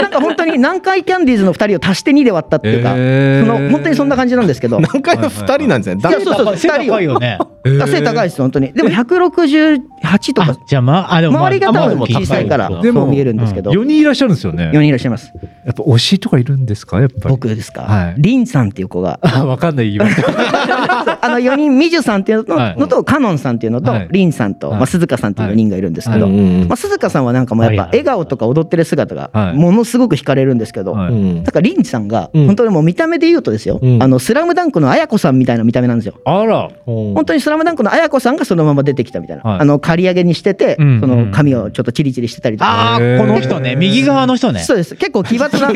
[0.46, 3.46] 当に南海キャンディーズの2人を足して2で割ったっていうか、へー。
[3.46, 4.80] その本当にそんな感じなんですけど。
[4.80, 6.02] 何回も二人なんですね。
[6.02, 7.38] だいやそうそう背高いよね。
[7.40, 8.74] あ背高いです本当に。
[8.74, 10.52] でも168とか。
[10.52, 14.66] あ、じゃあまあ、でもまあ周りが多分小さいからでもそう見えるんですけど、四人いらっしゃるんですよね。
[14.66, 15.32] 4人いらっしゃいます。
[15.66, 17.00] やっぱ推しとかいるんですか？
[17.00, 17.36] やっぱり。
[17.36, 18.16] 僕ですか、はい。
[18.18, 19.20] リンさんっていう子が。
[19.22, 19.98] あ わかんない。
[20.00, 22.78] あの4人ミジュさんっていうの,、はい。
[22.78, 24.08] のとカノンさんっていうのと、はい。
[24.12, 24.78] リンさんと、はい。
[24.80, 26.34] まあ、鈴鹿さんっていう4人がいるんですけど、はい。
[26.34, 32.46] うんまあ、鈴鹿さんはなんかもうやっぱはいはい笑顔とか踊ってる姿がはいものすごく惹かれるんですけど、だからリンさんがうん。
[32.48, 34.04] 本当にもう見た目で言うとですよ、うん。
[34.04, 36.16] あのスラムダンクの綾子さんみたいな見た目なんですよ。
[36.26, 36.70] あら。
[36.86, 39.60] 本当にスラムダンクの綾子さんがそのまま出てきたみたいな、はい。
[39.62, 44.60] あの刈り上げにしてて、うんその髪をちょっとチリチリしてたりとか、ああ、この人ね、右側の人ね。
[44.62, 44.96] そうです。
[44.96, 45.68] 結構奇抜な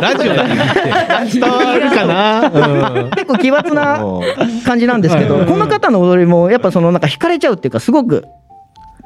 [0.00, 3.02] ラジオだから伝わるかな。
[3.04, 3.10] うん。
[3.10, 4.04] 結構奇抜な
[4.64, 8.24] 感じなんですけど、この方の踊りもやっぱそのなんか惹かれちゃうっていうかすごく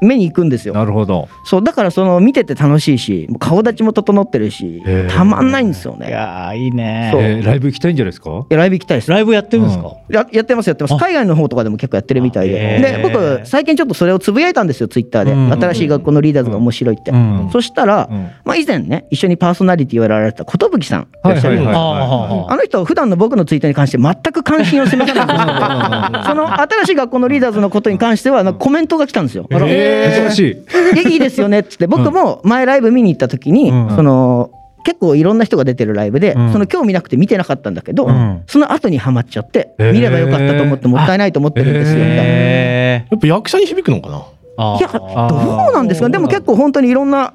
[0.00, 0.74] 目に行くんですよ。
[0.74, 1.28] なるほど。
[1.44, 6.10] そうだからその見てて楽しいし顔立ちも整ってるしたまんないんですよいね。
[6.10, 7.10] やーいいね。
[7.12, 7.22] そう。
[7.22, 8.30] えーライブ行きたいんじゃないですか？
[8.30, 9.10] いやライブ行きたいです。
[9.10, 9.96] ライブやってるんですか？
[10.08, 10.94] ややってますやってます。
[10.94, 10.98] あ。
[10.98, 12.54] 海外の方とかでも結構やってるみたいで。
[12.54, 15.32] で僕最近ちょっとそれをつぶやいたんですよツイッターで。
[15.32, 15.52] うん。
[15.52, 17.48] 新しい学校のリーダーズが面白いって、うん。
[17.52, 18.30] そしたら、うん。
[18.44, 21.02] まあ、以前ね一緒にパーソナリティをやられてた寿さん。
[21.02, 22.46] いらっしゃるんですよはいはいはい。
[22.48, 29.46] ああの人は普段の僕のツイートに関して全く関心を示さないんですけどその新しい学校のリーダーズのことに関してはなんかコメントが来たんですよ。
[29.50, 29.66] あら
[30.14, 30.98] 珍しい。
[31.00, 31.86] いやいいですよねっつって。
[31.86, 33.96] 僕も前ライブ見に行った時に、うん。
[33.96, 34.50] その
[34.84, 36.52] 結構いろんな人が出てるライブで、うん。
[36.52, 38.42] その興味なくて見てなかったんだけど、うん。
[38.46, 39.92] その後にハマっちゃって、へー。
[39.92, 42.22] 見ればよかったと思ってもったいないと思ってるんですよみたいな。
[42.24, 44.22] へやっぱ役者に響くのかな？
[44.58, 47.34] ーいやどうなんですかでも結構本当にいろんなか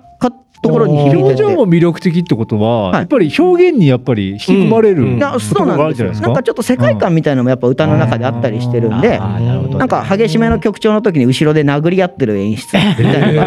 [0.62, 1.22] ところに響いてて。
[1.22, 2.94] 表情も魅力的ってことは、はい。
[3.00, 5.18] やっぱり表現にやっぱり引き込まれる、うん。
[5.18, 9.74] いやそうなんですよなんかちょっと世界観みたいなのもやっぱ歌の中であったりしてるんで、あーなるほど。
[9.74, 13.46] ねなんか激しめの曲調の時に後ろで殴り合ってる演出みたいな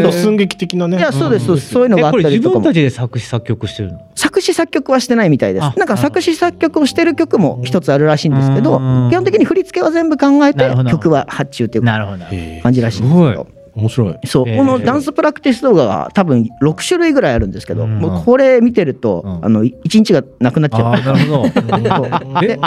[0.00, 0.12] のが。
[0.12, 0.98] 寸劇的なね。
[0.98, 1.68] いやそうですそうです。
[1.70, 2.60] そういうのがあったりとかも。
[2.60, 4.00] 自分たちで作詞作曲してるの？
[4.14, 5.64] 作詞作曲はしてないみたいです。
[5.64, 9.10] あなんか作詞作曲をしてる曲も一つあるらしいんですけどうん。
[9.10, 12.24] 基本的に振り付けは全部考えて曲は発注っていうなるほど。
[12.30, 14.18] へ感じらしいんですけど面白い。
[14.26, 14.44] そう。
[14.44, 17.98] このダンスプラクティス動画が多分6種類ぐらいあるんですけどうん。
[17.98, 19.44] もうこれ見てるとうん。
[19.44, 20.90] あの1日がなくなっちゃう。
[20.92, 21.44] なるほど。
[21.44, 22.40] そう。
[22.40, 22.58] で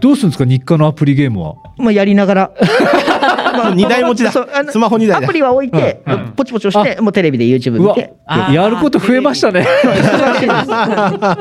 [0.00, 0.44] どうするんですか？
[0.44, 1.54] 日課のアプリゲームは？
[1.78, 2.50] まあやりながら。
[3.52, 4.32] まあ 二台持ちだ。
[4.32, 5.24] そうあのスマホ二台だ。
[5.26, 6.02] アプリは置いて
[6.36, 8.14] ポチポチ押してもうテレビで YouTube 見て。
[8.52, 9.66] やること増えましたね。
[9.84, 10.64] 忙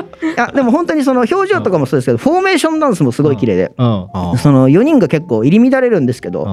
[0.02, 3.72] しいでも本当にその表情とかもそうですけどフォーメーションダンスもすごい綺麗で。
[3.78, 4.08] うん。
[4.14, 6.48] あその4人が結構入り乱れるんですけど、うん。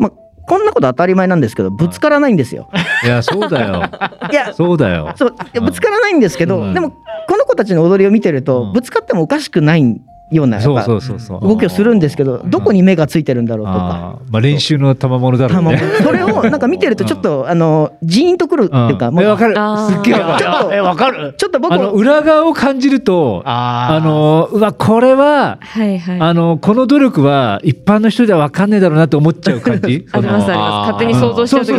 [0.00, 0.12] まあ、
[0.46, 2.68] こんなこと当たり前なんですけどぶつからないんですよ。
[3.04, 3.82] いやそうだよ。
[4.30, 5.12] いやそうだよ。
[5.16, 6.90] そうぶつからないんですけど、うんでも
[7.28, 8.72] この子たちの踊りを見てると、うん。
[8.72, 11.40] ぶつかってもおかしくないんようなやっそうぱそうそうそう。
[11.40, 14.18] 動きをするんですけどどこに目がついてるんだろうとか。
[14.30, 15.80] まあ練習の賜物だろうね。
[16.02, 19.54] それを なんか見てるとちょっとあのジーンとくるっていうか、もううんえわかる。
[19.92, 20.44] すっげえわかる。
[20.44, 21.34] ちょっとえ、わかる。
[21.36, 26.20] ちょっと僕あの裏側を感じるとあのうわこれははいはい。
[26.20, 30.06] あのこの努力は一般の人では分かんねえだろうなって思っちゃう感じ。
[30.12, 30.92] ありますあります。
[30.92, 31.72] 勝手に想像しちゃう時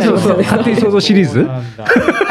[0.44, 1.46] 勝手に想像シリーズ。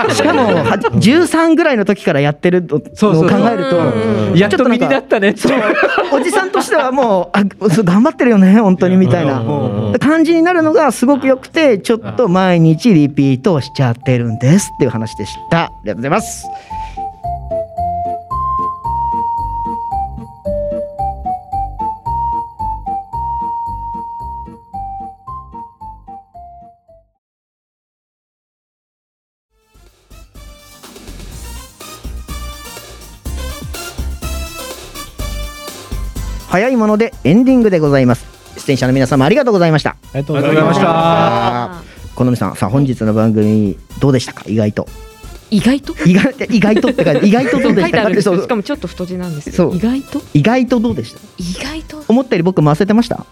[0.13, 3.29] しかもは13ぐらいの時からやってるのを考そうそう。
[3.29, 5.39] えるとやっと身になったねって。
[5.39, 5.51] そう
[6.11, 9.43] おじさんとしてはもうあ頑張ってるよね本当にみたいな。
[9.99, 15.65] 感じになるのがすごく良くてちょっと毎日リピートしちゃってるんですっていう話でした。
[15.65, 16.47] ありがとうございます
[36.47, 38.25] 早いものでエンディングでございます。
[38.57, 39.91] 出演者の皆様ありがとうございました。
[39.91, 40.85] ありがとうございました。
[40.87, 41.83] あ
[42.15, 44.43] 好みさんさあ本日の番組どうでしたか？
[44.47, 44.87] 意外と。
[45.49, 45.93] 意外と？
[46.05, 48.35] 意外意外とって書いて意外とどうで書いてあるんですそう。
[48.37, 49.69] よしかもちょっと太字なんですそう。
[49.71, 50.21] よ意外と？
[50.33, 51.19] 意外とどうでした？
[51.37, 52.03] 意外と？
[52.07, 53.25] 思ったより僕回せてました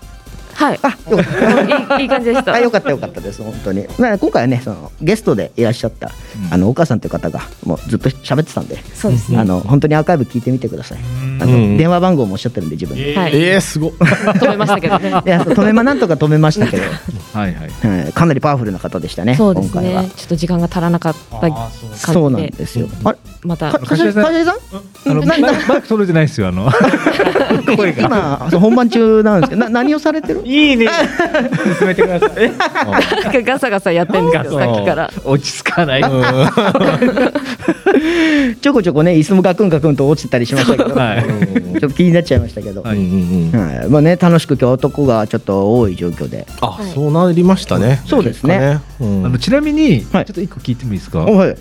[0.55, 0.79] はい。
[0.81, 1.99] あよかった。
[1.99, 2.53] いいいい感じでした。
[2.53, 3.85] あよかったよかったです本当に。
[3.99, 6.11] まあ今回はねそのゲストでいらっしゃった、
[6.49, 9.37] あのお母さんという方がもうずっと喋ってたんで、そうですね。
[9.37, 10.97] あの本当にアーカイブ聞いてみてください。
[11.39, 11.77] あの、うん。
[11.77, 13.31] 電話番号もおっしゃってるんで自分で、い、はい。
[13.35, 13.91] えー、すごっ。
[13.91, 15.11] 止めましたけどね。
[15.25, 16.83] や止めまなんとか止めましたけど、
[17.33, 18.03] はいはい。
[18.03, 20.03] はい、かなりパワフルな方でしたねそうです今回は。
[20.03, 22.87] ねちょっと時間が足らなかった感そうなんじでですよ。
[23.03, 23.71] あれまた。
[23.71, 26.71] かかしさんかしさんあのマイク届いてないですよあの。
[27.75, 28.03] 声が。
[28.03, 30.41] 今本番中なんですけどな何をされてる？
[30.45, 30.87] いいね。
[31.79, 33.43] 進めてください。
[33.43, 35.09] ガサガサやってるんですよさっきから。
[35.23, 36.03] 落ち着かない。
[38.61, 41.23] ちょこちょこね椅子もガクンガクンと落ちてたりしましたけど、 はい。
[41.23, 42.97] ちょっと気になっちゃいましたけど、はい。
[43.89, 48.01] まあね楽しく今日男がちょっと多い状況で、あ、そうなりましたね。
[48.05, 48.79] そうですね。
[48.99, 51.25] あのちなみにちょはいっと一個聞いてもいいですか？
[51.25, 51.55] おはい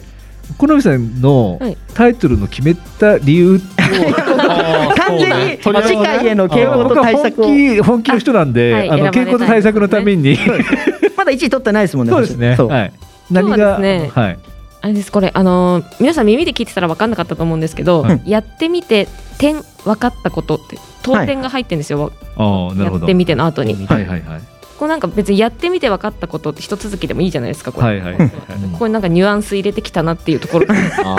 [0.59, 10.37] 好みさんのはいタイトルの決めた理由完全にそうね次回への傾向と僕は本対策を気本気の人なんで、はいあの傾向と対策のために、
[11.17, 12.55] まだ1位取ってないですもんねそうですね。
[12.57, 12.69] そう。
[12.69, 12.93] はい。
[13.31, 14.11] 今日は何が、ですね。
[14.15, 14.39] はい。
[14.81, 18.23] あれですこれあのー皆さん耳で聞いてたら分かんなかったと思うんですけど、はい。
[18.27, 23.05] やってみて点分かったことって当点が入ってるんですよ、ああ、なるほど。
[23.05, 23.87] やってみての後に。
[23.87, 24.54] はいはいはい。
[24.85, 28.28] こうなんか別にやってみて分かったことって一続きでもいいじゃないですかこれ、はいはいはい。
[28.72, 30.66] ここになんかニュアンス入れてきたなっていうところ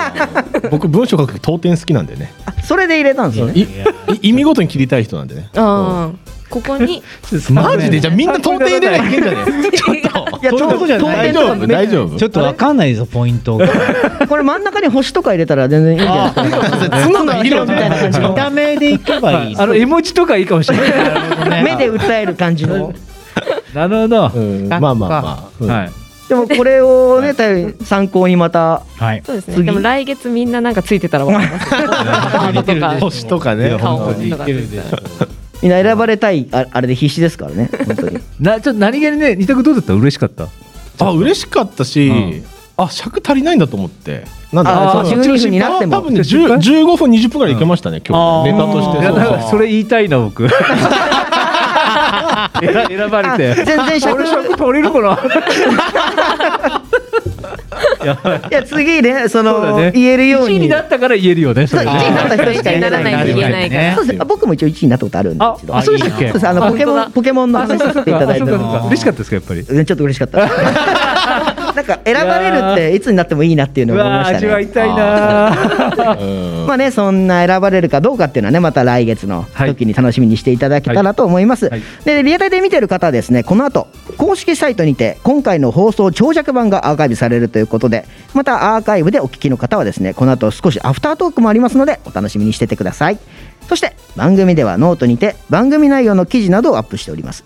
[0.69, 2.31] 僕文章書く当点好きなんでね。
[2.45, 3.67] あそれで入れたんですよねいい
[4.21, 5.49] 意味ごとに切りたい人なんでね。
[5.55, 7.01] あーここに
[7.51, 7.99] マジで？
[7.99, 9.37] じゃあみんな当点入れればいけんじゃね
[9.73, 9.77] え？
[9.77, 10.39] ちょっと。
[10.41, 11.67] いやちょうどじゃない大丈夫？
[11.67, 12.17] 大丈夫。
[12.17, 13.67] ちょっとわかんないぞ、ポイントが。
[14.29, 16.97] これ真ん中に星とか入れたら全然いいんじゃないですか？
[17.01, 19.55] 角が色みたいな感じの見た目でいけばいい。
[19.57, 21.63] あの絵文字とかいいかもしれない。
[21.63, 22.93] 目で訴える感じの
[23.75, 24.31] なるほど。
[24.33, 24.67] うん。
[24.69, 25.49] まあまあまあ。
[25.59, 25.69] うん。
[25.69, 25.91] はい。
[26.27, 27.35] でもこれをね
[27.83, 29.21] 参考にまたはい。
[29.25, 29.53] そうですね。
[29.55, 29.65] 次。
[29.65, 31.41] でも来月みんななんかついてたら分 か
[32.73, 33.77] ります星とかね。
[33.79, 34.31] 顔本当に。
[34.31, 34.45] とか
[35.61, 37.69] みんな選ばれたいああれで必死ですからね。
[37.85, 38.19] 本当に。
[38.39, 39.93] なちょっと何気にね二択どうだった？
[39.93, 40.47] 嬉しかった。
[40.99, 42.41] あ嬉しかったし、
[42.77, 44.23] あ尺足りないんだと思って。
[44.53, 45.91] なんだあー12分になっても。
[45.97, 49.49] 多分ね10 15分20分ぐらいいけましたね今日ネタとして。
[49.49, 50.47] それ言いたいな僕。
[52.61, 53.53] 選選ばれあて。
[53.55, 55.17] 全然尺俺尺取れるかな？
[58.03, 58.05] い。
[58.05, 61.67] いや次ねそのね言えるよう1位にになったから言えるよね。
[61.67, 62.11] それ1位にね。
[62.15, 66.31] なった人しか言えないならないと言えないからそうですあ僕も一応1位になったことあるんであ一度あそうでしたっけ？
[66.31, 69.61] ポケモンポケモンの話させていただいてあそうかそうか嬉しかったですかやっぱり？
[69.61, 70.39] うんちょっと嬉しかった
[71.75, 74.37] なんか選ばれるっていつになってもいいなっていうのうを思いましたね。
[74.37, 76.17] 味わいたいな。
[76.19, 76.65] うん。
[76.67, 81.81] まあねそんな選ばれるかどうかっていうのはねまた来月の時に楽しみにしていただけたらと思います、はい。
[82.05, 93.19] でリアタイで見てる方はですねこの後公式サイトにて今回の放送長尺版がアーカイブされるということでまたアーカイブでお聞きの方はですねこの後少しアフタートークもありますのでお楽しみにしててください。
[93.67, 97.43] そして番組ではノートにて番組内容の記事などをアップしております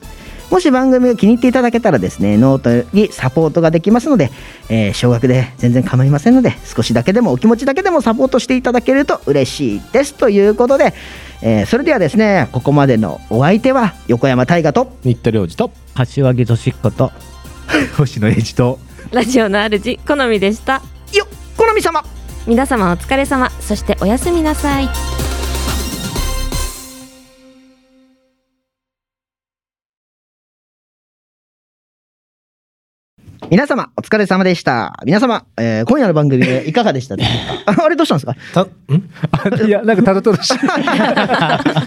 [0.50, 4.32] もし番組が気に入っていただけたらですねノートにサポートができますので、
[4.70, 10.94] えー少額で全然構いませんので少しだけでもお気持ちだけでもサポートしていただけると嬉しいですということで、
[11.42, 17.12] えーそれではですねここまでのお相手は横山大河と新田良二と柏木俊彦と。
[17.98, 18.80] 星野英二と。
[19.12, 20.82] ラジオの主好みでした
[21.14, 22.04] よっ好み様
[22.46, 24.88] 皆様お疲れ様そしておやすみなさい
[33.50, 35.00] 皆様、お疲れ様でした。
[35.06, 37.30] 皆様、えー今夜の番組いかがでしたでしょ
[37.72, 37.82] うか？
[37.84, 38.36] あれどうしたんですか？
[38.54, 38.68] たん？
[39.32, 40.54] あ いやなんかたどたどしい。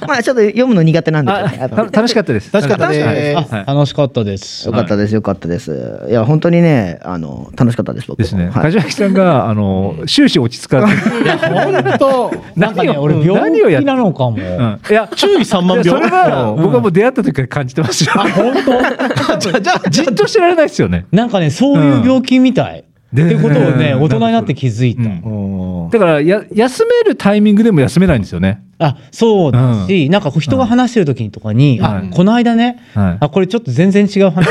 [0.08, 2.52] まあちょっと読むの苦手なんで、あやっぱた楽しかったです。
[2.52, 3.00] 楽しかったで
[3.46, 3.54] す。
[3.64, 4.66] 楽しかったです。
[4.66, 6.00] よかったです、よかったです。
[6.10, 8.24] いや、本当にね、あの、楽しかったです、僕も。
[8.24, 8.46] ですね。
[8.46, 8.52] はい。
[8.72, 10.92] 梶脇さんがあの終始落ち着かず。
[11.22, 12.32] いや本当。
[12.56, 14.30] なんかね、俺何病をやっ気なのかも。
[14.32, 14.80] うん。
[14.90, 18.10] いや注意3万いやそれは秒僕はもう出会った時から感じてますよ。
[18.14, 19.38] 本当？
[19.38, 21.06] じゃあじゃあじっとしてられないですよね。
[21.12, 22.84] なんかね、そういう病気みたい。
[23.14, 23.26] うん。
[23.26, 24.03] ってことをね、うん。
[24.03, 25.03] 大人になって気づいた。
[25.03, 25.90] うん。
[25.90, 28.64] だからや休めるタイミングでも休めないんですよね。
[28.78, 32.09] あそうだし、なんか人が話してる時にとかに、はい。
[32.09, 33.18] あこの間ね、はい。
[33.20, 34.48] あこれちょっと全然違う話。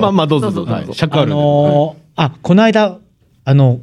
[0.00, 0.72] まあまあどうぞどうぞ。
[0.72, 0.94] はい。
[0.94, 1.32] 尺あある
[2.16, 2.98] あこの間
[3.44, 3.80] あの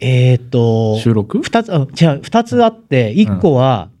[0.00, 1.42] えっ、と収録？
[1.42, 3.99] 二つあ違う二つあって一個は、あ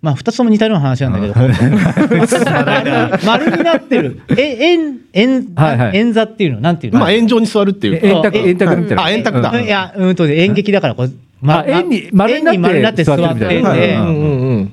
[0.00, 1.34] まあ二つとも似たような話なんだけど、
[3.26, 4.20] 丸になってる。
[4.36, 5.96] え円円はいはい。
[5.96, 6.60] 円座っていうの？
[6.60, 8.00] なんていうの、まあ炎上に座るっていう。
[8.00, 8.38] え円卓。
[8.38, 9.04] 円卓みたいな。
[9.04, 9.50] あ円卓だ。
[9.50, 9.64] うん。
[9.64, 11.12] いやうんとね演劇だからこう、
[11.46, 13.62] あ円に丸になって円丸になって座って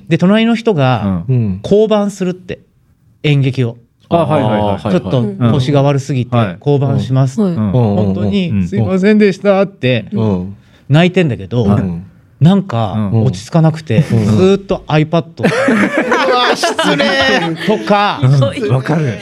[0.08, 1.24] で隣の人が
[1.62, 2.60] 降板するって。
[3.24, 3.78] 演劇を。
[4.08, 4.80] あはいはいはい。
[4.80, 6.56] ちょっと腰が悪すぎてはい。
[6.60, 8.30] 降板します、本当うん。
[8.30, 10.56] にすいませんでしたってうん。
[10.88, 12.04] 泣いてんだけど、うん
[12.40, 13.24] なんかうん。
[13.24, 15.24] 落ち着かなくて、ずーっと iPad
[16.54, 17.56] 失礼。
[17.66, 18.20] とか、
[18.70, 19.14] わかる。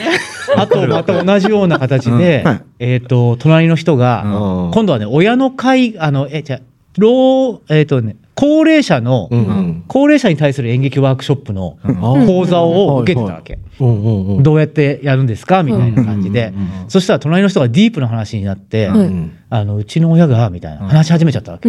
[0.56, 2.62] あとまた同じような形で、はい。
[2.80, 4.70] えっ、と隣の人が、うん。
[4.72, 6.60] 今度はね親の会あのえじゃあ
[6.98, 9.46] 老えっ、とね高齢者の、うん。
[9.46, 12.26] うん高齢者に対する演劇ワークショップのん。
[12.26, 13.58] 講座を受けてたわけ。
[13.78, 14.02] うん。
[14.02, 14.26] うん。
[14.36, 14.42] うん。
[14.42, 15.62] どうやってやるんですか？
[15.62, 16.52] みたいな感じで、
[16.88, 19.38] そしたら隣の人がディープな話になって、はいうん。
[19.50, 20.88] あのうちの親がみたいな。
[20.88, 21.68] 話し始めちゃったわけ。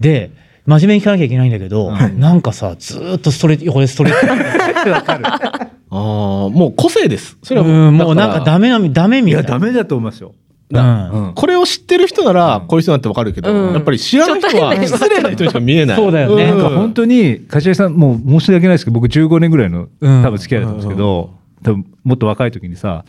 [0.00, 0.30] で
[0.66, 7.36] 真面目に聞かなきゃいけないんだけど、なんかさずーっとストレッチ横でストレッチ ああもう個性です。
[7.42, 9.54] それはうんもうだなんかダメなダメみいたいな。
[9.54, 10.34] やダメだと思いますよ。
[10.72, 11.32] うん。
[11.34, 13.74] これを知ってる人ならこういう人なんてわかるけど、うん。
[13.74, 15.96] やっぱり知らない人は失礼な人にしか見えない。
[15.96, 16.44] そうだよね。
[16.44, 16.48] ん。
[16.48, 20.22] なんか本当に梶谷さんもう申し訳ないですけど僕15年ぐらいのうん。
[20.22, 21.30] 多分付き合いだと思うんですけど、
[21.64, 23.04] 多分もっと若い時にさ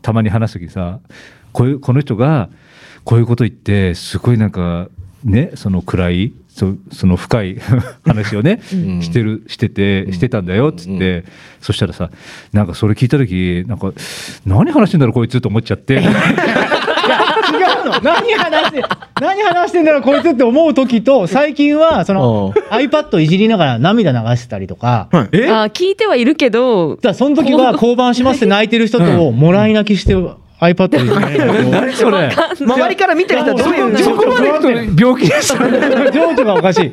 [0.00, 1.00] たまに話す時にさ
[1.52, 2.48] こういうこの人が
[3.04, 4.88] こういうこと言ってすごいなんか
[5.24, 7.56] ねその暗いそその深い
[8.04, 9.02] 話をね、ん。
[9.02, 11.24] してるしててしてたんだよっつって、
[11.60, 12.10] そしたらさ
[12.52, 13.92] なんかそれ聞いた時なんか
[14.44, 15.94] 何話してんだろうこいつと思っちゃって。
[17.52, 18.00] 違うの。
[18.02, 18.82] 何話して
[19.20, 25.08] 何話してんだろうこいつって思う時と最近はその iPad いじりながら涙流してたりとか。
[25.12, 30.14] あ聞いてはいるけどだその時は降板しますって泣いてる人ともらい泣きして
[30.62, 31.20] iPad いじりな。
[31.46, 32.30] がら何それ。
[32.60, 34.70] 周りから見てる人はどういうそこまで行くと
[35.04, 35.54] 病気です
[36.12, 36.92] 情緒がおかしい。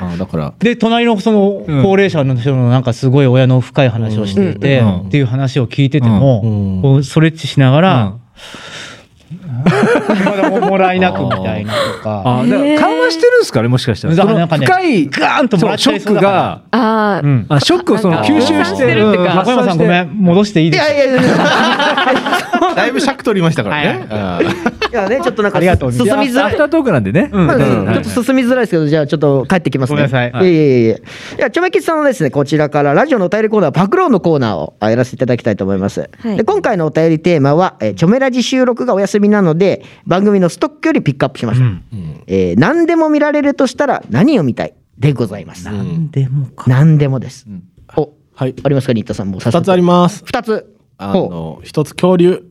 [0.00, 0.52] あだから。
[0.58, 1.82] で隣のそのうん。
[1.82, 4.96] 高齢者の人のなんかすごい親の深い話をしていて、うん。
[5.00, 6.82] っていう話を聞いてても、うん。
[6.82, 8.12] こうストレッチしながら、
[10.24, 12.22] まだももらい泣くみたいなとか。
[12.24, 13.62] あ、緩和してるんですか？
[13.62, 14.14] ね、もしかしたら。
[14.14, 17.26] ね深いガーンともらっショックが、あー。
[17.26, 20.90] うんあショックをその吸収してる中山さんごめん戻していいいですか？
[20.92, 21.30] やいやいやいや
[22.74, 24.06] だいぶ尺取りましたからね。
[24.92, 27.30] いやねちょっとなんかありがとう進みづらいアフタートークなんでね。
[27.32, 29.96] ちょっと進みづらいですけど、じゃあちょっと帰ってきますね。
[29.96, 31.00] ごめんなさいいやいやいやい
[31.38, 31.50] や。
[31.50, 36.00] ちょめきちさんはですね、こちらからラジオのお便りコーナー、パクローのコーナーをあやらせていただきたいと思います。
[36.00, 41.66] はいで今回のお便りテーマは、えーちょめラジ収録がお休みなので、番組のストックよりピックアップしました。
[42.26, 45.64] えー何でも見られるとしたら何を見たいでございます。
[45.66, 47.46] なんでもか何でもです。
[47.96, 48.54] お、はい。
[48.62, 50.22] ありますか、新田さんもう早速二つあります。
[50.24, 50.66] 二つ。
[51.10, 52.44] あの一つ恐竜。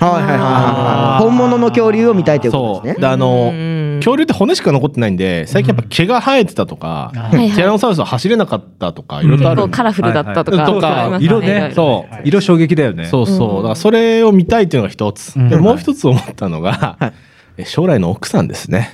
[0.00, 1.22] はいはいはいはいはい。
[1.24, 3.00] 本物の恐竜を見たいということですね。
[3.00, 9.68] であのうん恐竜って骨しか残ってないんで最近やっぱ毛が生えてたとか、ティラノサウルスは走れなかったとかいろいろある。
[9.70, 12.14] カラフルだったとか、色ね、そう。
[12.24, 13.06] 色衝撃だよね。
[13.06, 13.56] そうそう。
[13.56, 15.48] だからそれを見たいっていうのが一つ、ん。
[15.48, 16.96] でもう一つ思ったのが、
[17.56, 18.90] え将来の奥さんですね。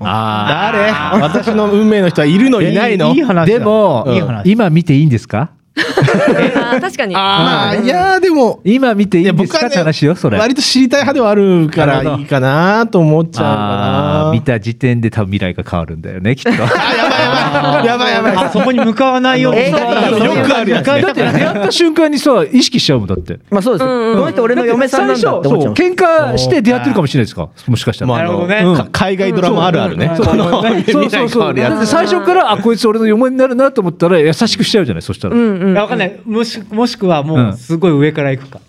[0.00, 0.90] 誰？
[1.22, 2.60] 私の運命の人はいるの？
[2.62, 3.14] いないの？
[3.14, 3.58] いい話だ。
[3.58, 4.06] でも、
[4.44, 5.52] 今見ていいんですか？
[6.80, 7.14] 確かに。
[7.16, 10.38] ああいやーでも今見ていいんですかって話よ、それ。
[10.38, 14.24] 割と知りたい派ではあるからいいかなと思っちゃうな。
[14.28, 16.50] ー見た時点で多分未来が変わるんだよね、きっと。
[16.52, 18.32] あやばいやばい。
[18.32, 18.46] やばいやばい。
[18.46, 21.02] あそこに向かわないようによくあるやつね。
[21.02, 23.38] だって出会った瞬間にさ、意識しちゃうもんだって。
[23.50, 25.72] まあそうですこの人俺の嫁さんなんだって思っちゃう。
[25.74, 27.48] 喧嘩して出会ってるかもしれないですか？
[27.68, 28.16] もしかしたら。
[28.16, 28.64] なるほどね。
[28.92, 30.12] 海外ドラマあるあるね。
[30.16, 30.26] そう。
[30.26, 35.34] そ のそう最初から、あ、こいつ俺の嫁になるなと思ったら優しくしちゃうじゃない、そしたら。
[35.74, 36.20] わかんない。
[36.24, 38.60] もしもしくはもうすごい上から行くか、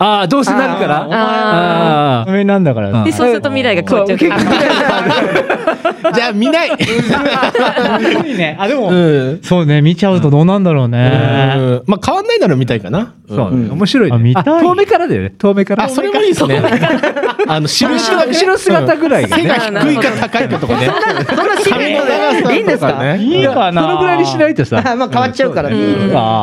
[0.00, 1.08] ああどうせなるから？
[1.10, 3.02] ああダメなんだから。
[3.04, 4.18] でそうすると未来が変わっちゃう
[6.14, 6.70] じゃあ見ない。
[8.58, 9.40] あ、でも、うん。
[9.42, 11.54] そうね、見ちゃうとどうなんだろうね。
[11.56, 11.82] うん。
[11.86, 13.14] まあ変わんないなら見たいかな。
[13.28, 13.68] そうね。
[13.70, 14.42] 面白い見たい。
[14.46, 15.32] あ遠目からだよね。
[15.36, 15.84] 遠目から。
[15.84, 16.62] あ、それもいいですね。
[17.48, 17.98] あの、後ろ
[18.56, 18.96] 姿。
[18.96, 20.90] ぐらいが背ねが低いか高いかとかね。
[21.64, 21.84] そんな
[22.54, 22.92] いいんですか？
[23.02, 23.82] ねいいかな？
[23.82, 24.82] そのぐらいにしないとさ。
[24.84, 25.70] あ まあ変わっちゃうから。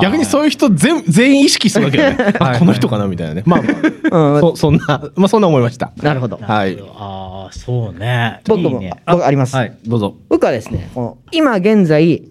[0.01, 2.17] 逆にそういう人全全員意識するわけよね。
[2.39, 3.43] あ、この人かなみたいなね。
[3.45, 3.69] まあま
[4.11, 5.91] あ、うん そそんな、まあそんな思いました。
[6.01, 6.39] なるほど。
[6.41, 6.77] はい。
[6.95, 8.41] ああ、そうね。
[8.47, 8.93] 僕もいいね。
[9.07, 9.55] 僕あります。
[9.55, 10.15] はいどうぞ。
[10.29, 12.23] 僕はですね、この今現在、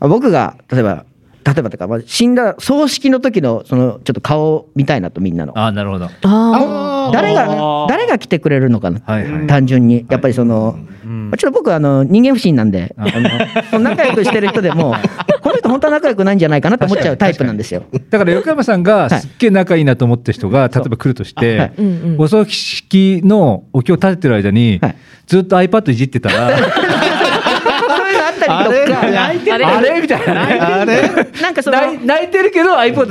[0.00, 1.04] 僕が例えば、
[1.44, 5.58] 例えばというか、まあ、死んだ葬式の時のそのちょっと顔を見たいなとみんなの。
[5.58, 13.10] ああなるほどあ誰が誰が来てくれるのかな、はいはい単純にやっぱりその、まあちょっと僕あの人間不信なんで、あの
[13.70, 14.94] その仲良くしてる人でも
[15.62, 17.84] 人本当は仲良くないんじゃないかなと思っちゃうタイプなんですよ。
[18.10, 21.46] だから横山さんがすっげえ仲いいなと思った人が例えば来るとしはい。
[21.46, 22.16] てうんうん。
[22.18, 24.96] お葬式のお経を立ててる間にはい。
[25.26, 26.50] ずっと iPad いじってたら
[28.44, 29.00] ったりとか。
[29.00, 29.64] あれ？
[29.64, 30.00] あれ？
[30.00, 30.46] みたいな。
[30.46, 31.02] ねあれ？
[31.40, 31.78] なんかその。
[31.80, 33.06] 泣い泣いてるけどやもう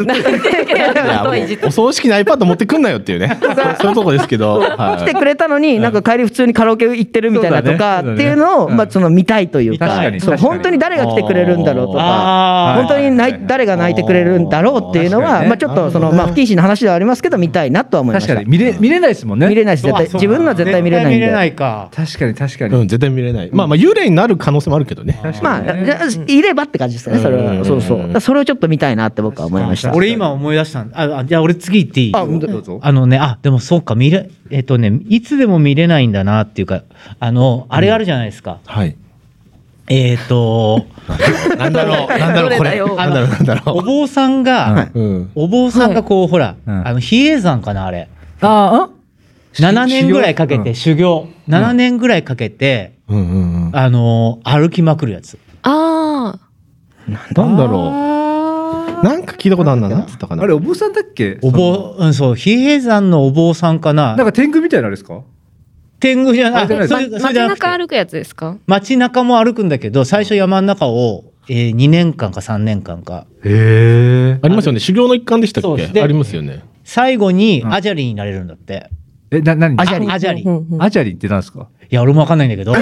[1.68, 3.38] お葬式に iPad 持ってくんなよっていうね。
[3.80, 3.92] そう。
[3.92, 4.60] いうとこですけど。
[4.60, 5.04] はい。
[5.04, 8.76] 来てくれたのに、なんか帰り普通にカラオケ行ってるみたいなとかねっていうのを、うん。
[8.76, 10.54] まあその見たいというか確かに、そう確かに。
[10.56, 18.36] 本当に誰が来てくれるんだろうとか、本当に泣い誰が泣いてくれるんだろうっていうのは、まあちょっとそのまあ不謹慎な話ではありますけど見たいなとは思いました。
[18.36, 18.58] 確かに。
[18.58, 19.48] 見れ見れないですもんね。
[19.48, 19.84] 見れないです。
[19.84, 21.48] 絶対自分のは絶対見れないん絶対見れなで。
[21.48, 21.90] いか。
[21.96, 23.50] 確かに確かに、うん、絶対見れない。
[23.52, 25.21] まあまあ幽霊になる可能性もあるけどね。
[25.42, 28.22] まあじゃあいればって感じですかねそれうんはそうそう。
[28.22, 29.94] それをちょっと見たいなって僕は思いました。
[29.94, 32.12] 俺今思い出したんあ、あじゃあ俺次行っていい？
[32.16, 36.84] あどうぞあのね、あ、でもそうか、見れ、えっとね、いつでも見れないんだなっていうか、
[37.20, 38.60] あの、あれあるじゃないですか。
[38.66, 38.96] はい。
[39.90, 40.86] えっと、
[41.58, 42.80] なんだろう、なんだろう、これ。
[42.80, 44.90] なんだろう、なんだろお坊さんが。
[45.36, 48.08] お坊さんがこう、ほら、うんあの、比叡山かな、あれ。
[48.42, 48.90] ああ
[49.56, 51.28] 7年ぐらいかけて修修行。
[51.50, 53.76] 7年ぐらいかけて、うんうんうん。
[53.76, 55.38] あの、歩きまくるやつ。
[55.64, 56.40] あ
[57.08, 58.08] なんだろ
[59.02, 59.04] う。
[59.04, 59.98] なんか聞いたことあるんだな。
[59.98, 60.44] なんつったかな？
[60.44, 61.40] あれお坊さんだっけ？
[61.42, 64.16] お坊、うん、そう、比叡山のお坊さんかな？
[64.16, 64.26] なん。
[64.26, 65.22] か天狗みたいなあれですか？
[66.00, 68.58] 天狗じゃない、あじゃないそれあ街それじゃなくて中歩くやつですか？
[68.68, 73.26] 街中も歩くんだけど、最初山の中を、えー、2年間か3年間か。
[73.44, 74.80] へえありますよね。
[74.80, 76.02] 修行の一環でしたっけ？
[76.02, 76.64] ありますよね。
[76.84, 78.90] 最後にアジャリになれるんだって。
[79.32, 79.80] えな何？
[79.80, 80.12] アジャリ。
[80.12, 80.44] アジャリ。
[80.80, 81.70] アジャリってなんですか？
[81.96, 82.72] や、俺もわかんないんだけど。
[82.72, 82.78] わ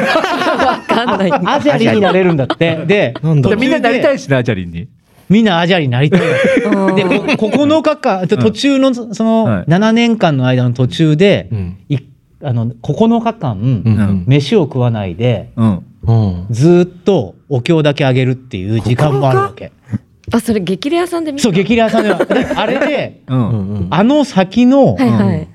[0.87, 1.31] かんない。
[1.45, 2.79] アジャリになれるんだって。
[2.87, 4.19] で、なんだみんななりたいい。
[4.19, 4.87] しねアジャリンに
[5.29, 6.21] みんなアジャリになりたい。
[6.65, 7.03] うんで、
[7.37, 11.77] こ9日間、で途中の、その、はい7年間の間の途中で、うん。
[11.89, 11.97] い
[12.43, 16.45] あの、9日間、うん飯を食わないで、うんうん。
[16.49, 19.71] ずーっとお経だけあげるっていう時間もあるわけ。
[20.31, 23.87] あ、それ激レアさんで見たそう、激レアさんであれで、うん、うんうん。
[23.89, 25.47] あの先のはいはい。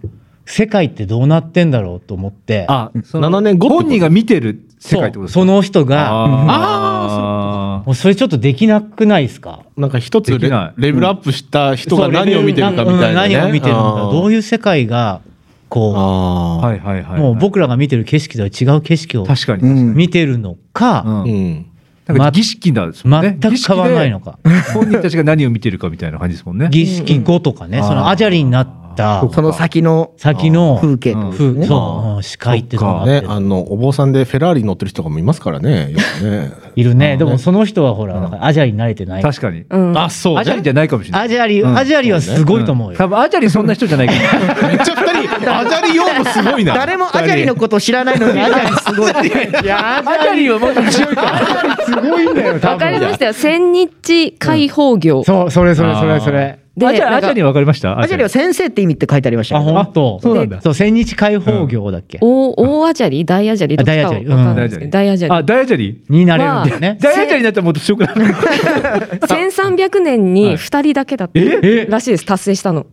[0.47, 5.41] 世界ってどうなってんだろうと思って、あその7年後本人が見てる世界ってことですか？
[5.41, 9.65] その人が、あもうそれちょっとできなくないですか？
[9.77, 13.35] なんか一つレレベルアップした人が何を見てるかみたいなね。
[13.35, 14.01] 何を見てるのか。
[14.13, 15.23] どういう世界が
[15.71, 16.67] こあー。
[16.67, 21.23] はいはいはい、うもう僕らが見てる景色とは違う景色を確かに、うん見てるのか、うん。
[21.23, 21.67] うん。
[22.07, 23.39] なんか儀式なんですもんね。
[23.41, 24.39] 全く変わらないのか。
[24.75, 26.69] 本人たちが何を見てるかみたいな感じですもんね。
[26.71, 29.29] 儀式後とかね、うんそのアジャリになった。
[29.31, 30.79] その先の先の。
[30.81, 31.67] 風景と風ね。
[31.67, 32.17] そう。
[32.17, 32.23] うん。
[32.23, 33.11] 視界ってどうなって。
[33.11, 35.91] ね、るあのお坊さんでフェラーリ乗ってる人とかもいますからね。
[35.91, 36.53] よくね。
[36.77, 37.17] いるね。
[37.17, 39.23] でもその人はほらアジャリに慣れてない。
[39.23, 39.65] 確かに。
[39.69, 39.99] うん。
[39.99, 40.41] あ、そう、ね。
[40.41, 41.25] アジャリじゃないかもしれない。
[41.25, 41.79] アジャリ、うん。
[41.79, 46.75] アジャリはすごいと思うよ、多分アジャリそんな人じゃないから めっちゃ二人、アジャリ用語すごいな。
[46.75, 49.65] 誰もアジャリのことを知らないのにアジャリすごい。
[49.65, 51.77] いやアジャリはもっと強いから。
[51.85, 53.33] すごいんだよ多わかり分ましたよ。
[53.33, 55.23] 千日解放業。
[55.25, 55.51] そう。
[55.51, 58.01] それそれそれそれでアジャリなんかアジャリ分かりました？
[58.01, 58.17] アジャ。
[58.17, 59.61] リは先生って意味って書いてありましたあ。
[59.61, 60.19] 本当。
[60.21, 60.61] そうなんだ。
[60.61, 63.25] そう千日解放業だっけ、大大アジャリ？
[63.25, 64.91] 大アジャリどっちかはわかんないですけど。
[64.91, 66.03] 大アジャあ大アジャリ？
[66.09, 66.99] になれるんだよね。
[67.01, 68.25] 大アジャリになったらもっと強くなる。
[68.27, 68.33] リ。
[68.33, 72.27] 1300年に2人だけだったえらしいです。
[72.27, 72.87] 達成したの。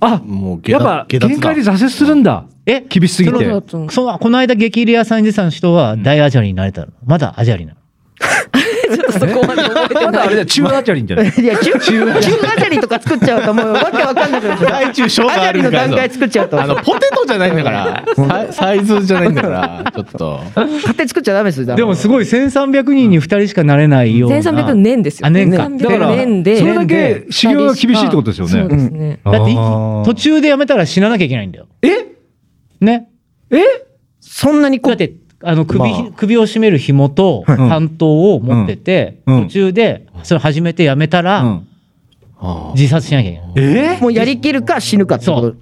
[0.00, 2.46] あもう下やっぱ限界で挫折するんだ。
[2.66, 3.44] え厳しすぎて。
[3.90, 6.88] そうこの間激レアさんに出てた人は大アジャリになれたの？
[7.06, 7.77] まだアジャリなの？
[9.12, 10.28] そこまで覚えてまだあない。
[10.30, 11.32] れだ中アジャリンじゃない？
[11.38, 14.70] いや、中、中、中アジャリとか作っちゃうともうわけわかんなくなっちゃう。
[14.72, 16.60] 大中小があアジャリのるから段階作っちゃうと。
[16.62, 18.04] あの、ポテトじゃないんだから。
[18.52, 20.40] サイズじゃないんだから、ちょっと。
[20.54, 21.74] 勝手に作っちゃダメですよ。
[21.76, 25.26] でもすごい1300人に2人しかなれないような1300年ですよ。
[25.26, 26.58] あ年かだから1300年で。
[26.58, 29.18] それだけ修行が厳しいってことですよそうでねすね。
[29.24, 31.88] だって途中でやめたら死ななきゃいけないんだよえ？
[32.80, 33.08] ね
[33.50, 33.58] え？
[34.20, 36.12] そんなにこうだってあの首,、まあ。
[36.16, 37.56] 首を絞める紐とはい。
[37.56, 39.36] 担当を持ってて、うん。
[39.36, 39.42] うん。
[39.44, 41.68] 途中でそれ始めてやめたら、うん。
[42.40, 43.52] あ自殺しなきゃいけない。
[43.96, 45.54] えもうやりきるか死ぬかってこと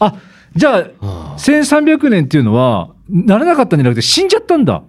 [0.00, 0.14] あ
[0.54, 4.82] じゃあ1300年っていうのはならなかったんじゃなくて死んじゃったんだ。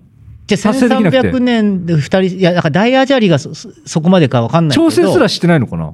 [0.47, 1.31] じゃあ達成できなくて。
[1.31, 4.89] 1300年で2人、いや、だから大アジャリがそそそこまでか分かんないけど。
[4.89, 5.93] 調整すらしてないのかな？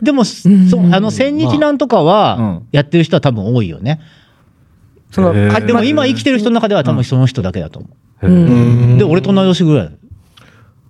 [0.00, 0.48] でも、そ
[0.92, 4.00] あの、千日なんとかはん、やってる人は多分多いよね。
[5.10, 7.88] そのでも今生きてる人の中では多分その人だけだと思
[8.22, 8.26] へ
[8.94, 8.98] う。
[8.98, 9.90] で、俺と同い年ぐらい。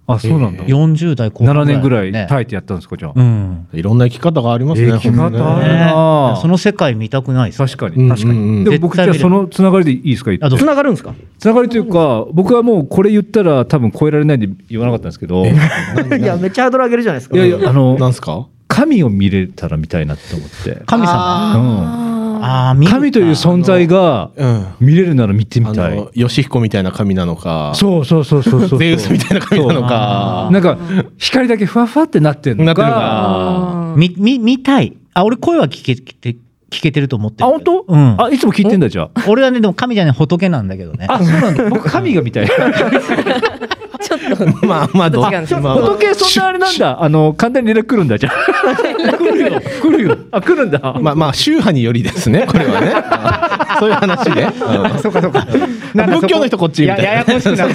[0.07, 0.64] あそうなんだ。
[0.64, 3.12] 40代後半7年ぐらいね耐えてやったんですかじゃあ。
[3.14, 3.68] うん。
[3.73, 4.91] いろんな生き方がありますね。
[4.91, 5.79] 生き方あるね。
[5.79, 11.14] なその世界見たくないですか確かうんに確かに、うんうんでも僕じゃあそのつながりでいいですかつながるんですか？
[11.39, 15.47] つながりというか僕はもうこれ言ったら多分超えられないんで言わなかったんですけど。
[15.47, 15.55] いい
[16.25, 17.37] やめっちゃハードル上げるじゃないですか。
[17.39, 18.49] やいやあのなんすか？
[18.66, 22.03] 神を見れたら見たいなって思って、神様。
[22.05, 22.10] うん
[22.43, 24.66] あ神という存在がうん。
[24.80, 25.97] 見れるなら見てみあたい。
[25.97, 30.49] の、義彦みたいな神なのか、そうそうそうそうそうゼウスみたいな神なのか。
[30.53, 30.78] なんか
[31.18, 33.95] 光だけふわふわってなってるのなってるかか。
[33.97, 34.97] み、み、見たい。
[35.14, 36.36] あ、俺声は聞けて、
[36.71, 37.47] 聞けてると思ってる。
[37.47, 38.23] あ本当、うん。
[38.23, 39.25] あいつも聞いてんだじゃあ。
[39.29, 41.07] 俺はね、でも神じゃない仏なんだけどね。
[41.09, 41.68] あそうなんだ。
[41.68, 42.47] 僕神が見たい。
[42.47, 44.66] ちょっと。
[44.66, 47.03] まあまあ、ど違う仏そんなあれなんだ。
[47.03, 49.16] あの簡単に連絡来るんだじゃあ。
[49.16, 49.61] 来るよ。
[49.61, 50.18] 来るよ。
[50.31, 50.79] あ来るんだ。
[51.01, 52.95] まあまあ、宗派によりですね、これはね。
[53.81, 54.49] そういう話で。
[55.03, 55.47] そうかそうか。
[55.95, 57.03] 仏教の人こっちみたいな。
[57.03, 57.75] ややこしくなる。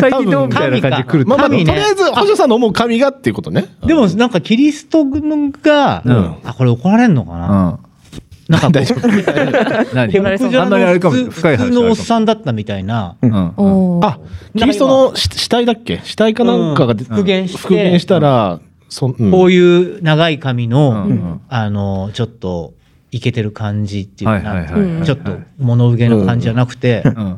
[0.00, 3.66] 最近どうみたいな感じで来るまあまあ、とりあえず、補助さんの思う神がっていうことね。
[3.86, 6.34] でもなんかキリストが、うん。
[6.44, 7.78] あ、これ怒られんのかな、
[8.48, 9.08] なんか 大丈夫。
[9.94, 10.18] 何？
[10.18, 13.16] あんまりあれかも普通深い話普通のおっさんだったみたいな。
[13.22, 14.18] あ、
[14.56, 16.00] キリストの死死体だっけ？
[16.04, 17.58] 死体かなんかが復元して。
[17.58, 18.60] 復元したら、
[19.30, 19.58] こうい
[19.98, 22.74] う長い髪の、あの、ちょっと、
[23.10, 24.66] イケてる感じっていうか、
[25.04, 27.36] ちょっと物憂げな感じじゃなくて、うん。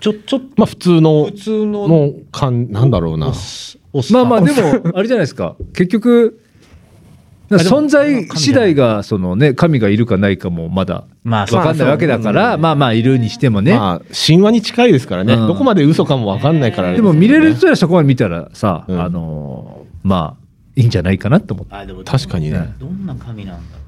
[0.00, 2.12] ちょ、ちょっまあ、普通のと、普、通の、
[2.70, 3.32] なんだろうな。
[4.10, 5.56] まあまあでもあれじゃないですか。
[5.74, 6.40] 結局
[7.50, 13.74] 存在次第がそのね神がいるかないかもまだまあ分かんないわけだからまあまあいるにしてもね。
[13.74, 15.34] まあ、神話に近いですからね。
[15.34, 15.46] うん。
[15.46, 19.00] どこまで嘘かもわかんないからあれでも見れるす人はそこまで見たらさうん。
[19.00, 21.74] あのーまあいいんじゃないかなと思って。
[21.74, 22.74] あでも確かにね。
[22.78, 23.78] どんな神なんだ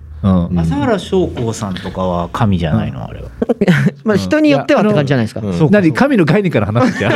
[0.48, 0.52] う。
[0.52, 0.58] ん。
[0.58, 3.28] 朝原将校さんとかは神じゃないの、あれは。
[4.04, 5.40] まあ人によってはって感じじゃないですか。
[5.40, 5.70] うん。
[5.70, 5.92] 何？
[5.92, 7.08] 神の概念から話すってい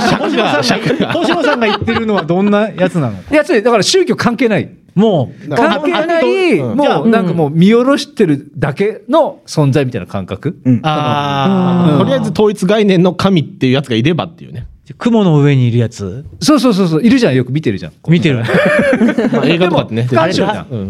[0.00, 1.12] 尺が、尺が。
[1.12, 6.76] 星野さんが言ってるのはどんなやつなのやつだから宗教関係ないもう、関係ないうん。
[6.76, 10.58] もうなんかもう見下ろしてるだけの存在みたいな感覚？
[10.82, 14.66] あとりあえず統一概念の神っていうやつがいればっていうね。
[14.90, 16.24] あ、雲の上にいるやつ？
[16.40, 17.02] そうそうそうそう。
[17.02, 17.92] いるじゃんよく見てるじゃん。
[18.08, 18.42] 見てる？
[19.32, 20.08] まあ、映画とかってね。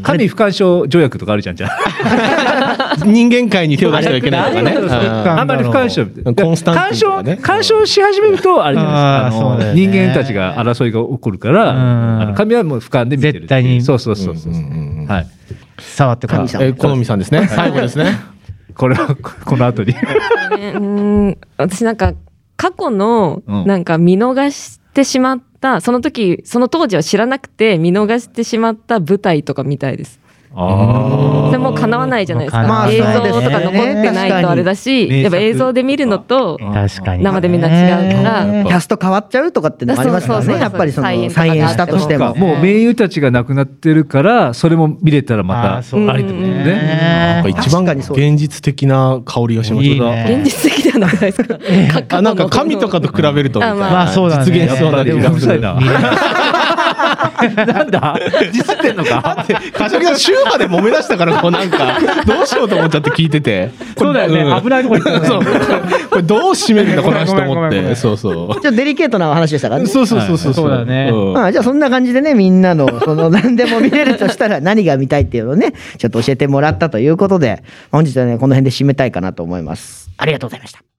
[0.03, 1.71] 神不干渉条約とかあるじゃんじゃあ
[3.05, 4.77] 人間界に手を出してはいけないとかね。
[4.79, 5.41] あん。
[5.41, 6.07] あんまり不干渉。
[6.35, 9.73] 干渉干渉し始めるとあれじゃないですか。
[9.75, 13.83] 人間たちが争いが起こるから神はもう俯瞰で見てる絶対に。
[13.83, 14.35] そうそうそう
[15.07, 15.27] はい。
[15.79, 17.47] 触ってからえー、好みさんですね。
[17.49, 18.19] 最後ですね。
[18.75, 19.15] これは
[19.45, 19.93] この後に。
[19.93, 22.15] ねうん私なんか
[22.57, 23.67] 過去のうん。
[23.67, 30.22] なんか見逃してしまった、その時その当時は知らなくて見逃してしまった舞台とかみたいです。
[30.55, 33.45] あそれもう叶わないじゃないですか、まあ映像そうですね。
[33.45, 37.25] とか残ってないとあれだし、やっぱ映像で見るのと、確かに。
[37.25, 38.65] 生でみんな違うから。
[38.65, 42.35] キャスト変わっちゃうとかってのもありますからそうそうそうねやっぱりその再演したとしても。
[42.35, 46.09] もう名優たちが亡くなってるからそれも見れたらまたあーそう。
[46.09, 47.45] ありってことね。
[47.49, 50.43] 一番現実的な香りがしますいいね。
[50.43, 51.59] 現実的ではなくないですか。
[52.17, 53.89] あなんか神とかと比べるとみたいな。
[53.89, 55.31] あまあ実現しそうなでもうる
[57.67, 58.19] なんだ？
[58.53, 59.45] 実ってんのか？
[59.73, 61.99] 柏木さん宗派で揉め出したからこうなんか。
[62.27, 63.71] どうしようと思っちゃって聞いてて。
[63.97, 64.61] そうだよね。
[64.61, 65.27] 危ないとこ行ったよね。
[65.27, 65.43] そう。
[66.11, 67.95] これどう締めるんだこの話と思って。
[67.95, 68.35] そうそう。
[68.35, 69.87] ちょっとデリケートなお話でしたからね。
[69.87, 70.71] そうそうそうそうそう。
[70.71, 71.11] だね。
[71.11, 71.33] ん。
[71.33, 80.11] まあじゃあそんな感じでねみんなのその何でも見れるとしたら何が見たいっていうのをねちょっと教えてもらったということで本日はねこの辺で締めたいかなと思います。
[80.17, 80.92] ありがとうございました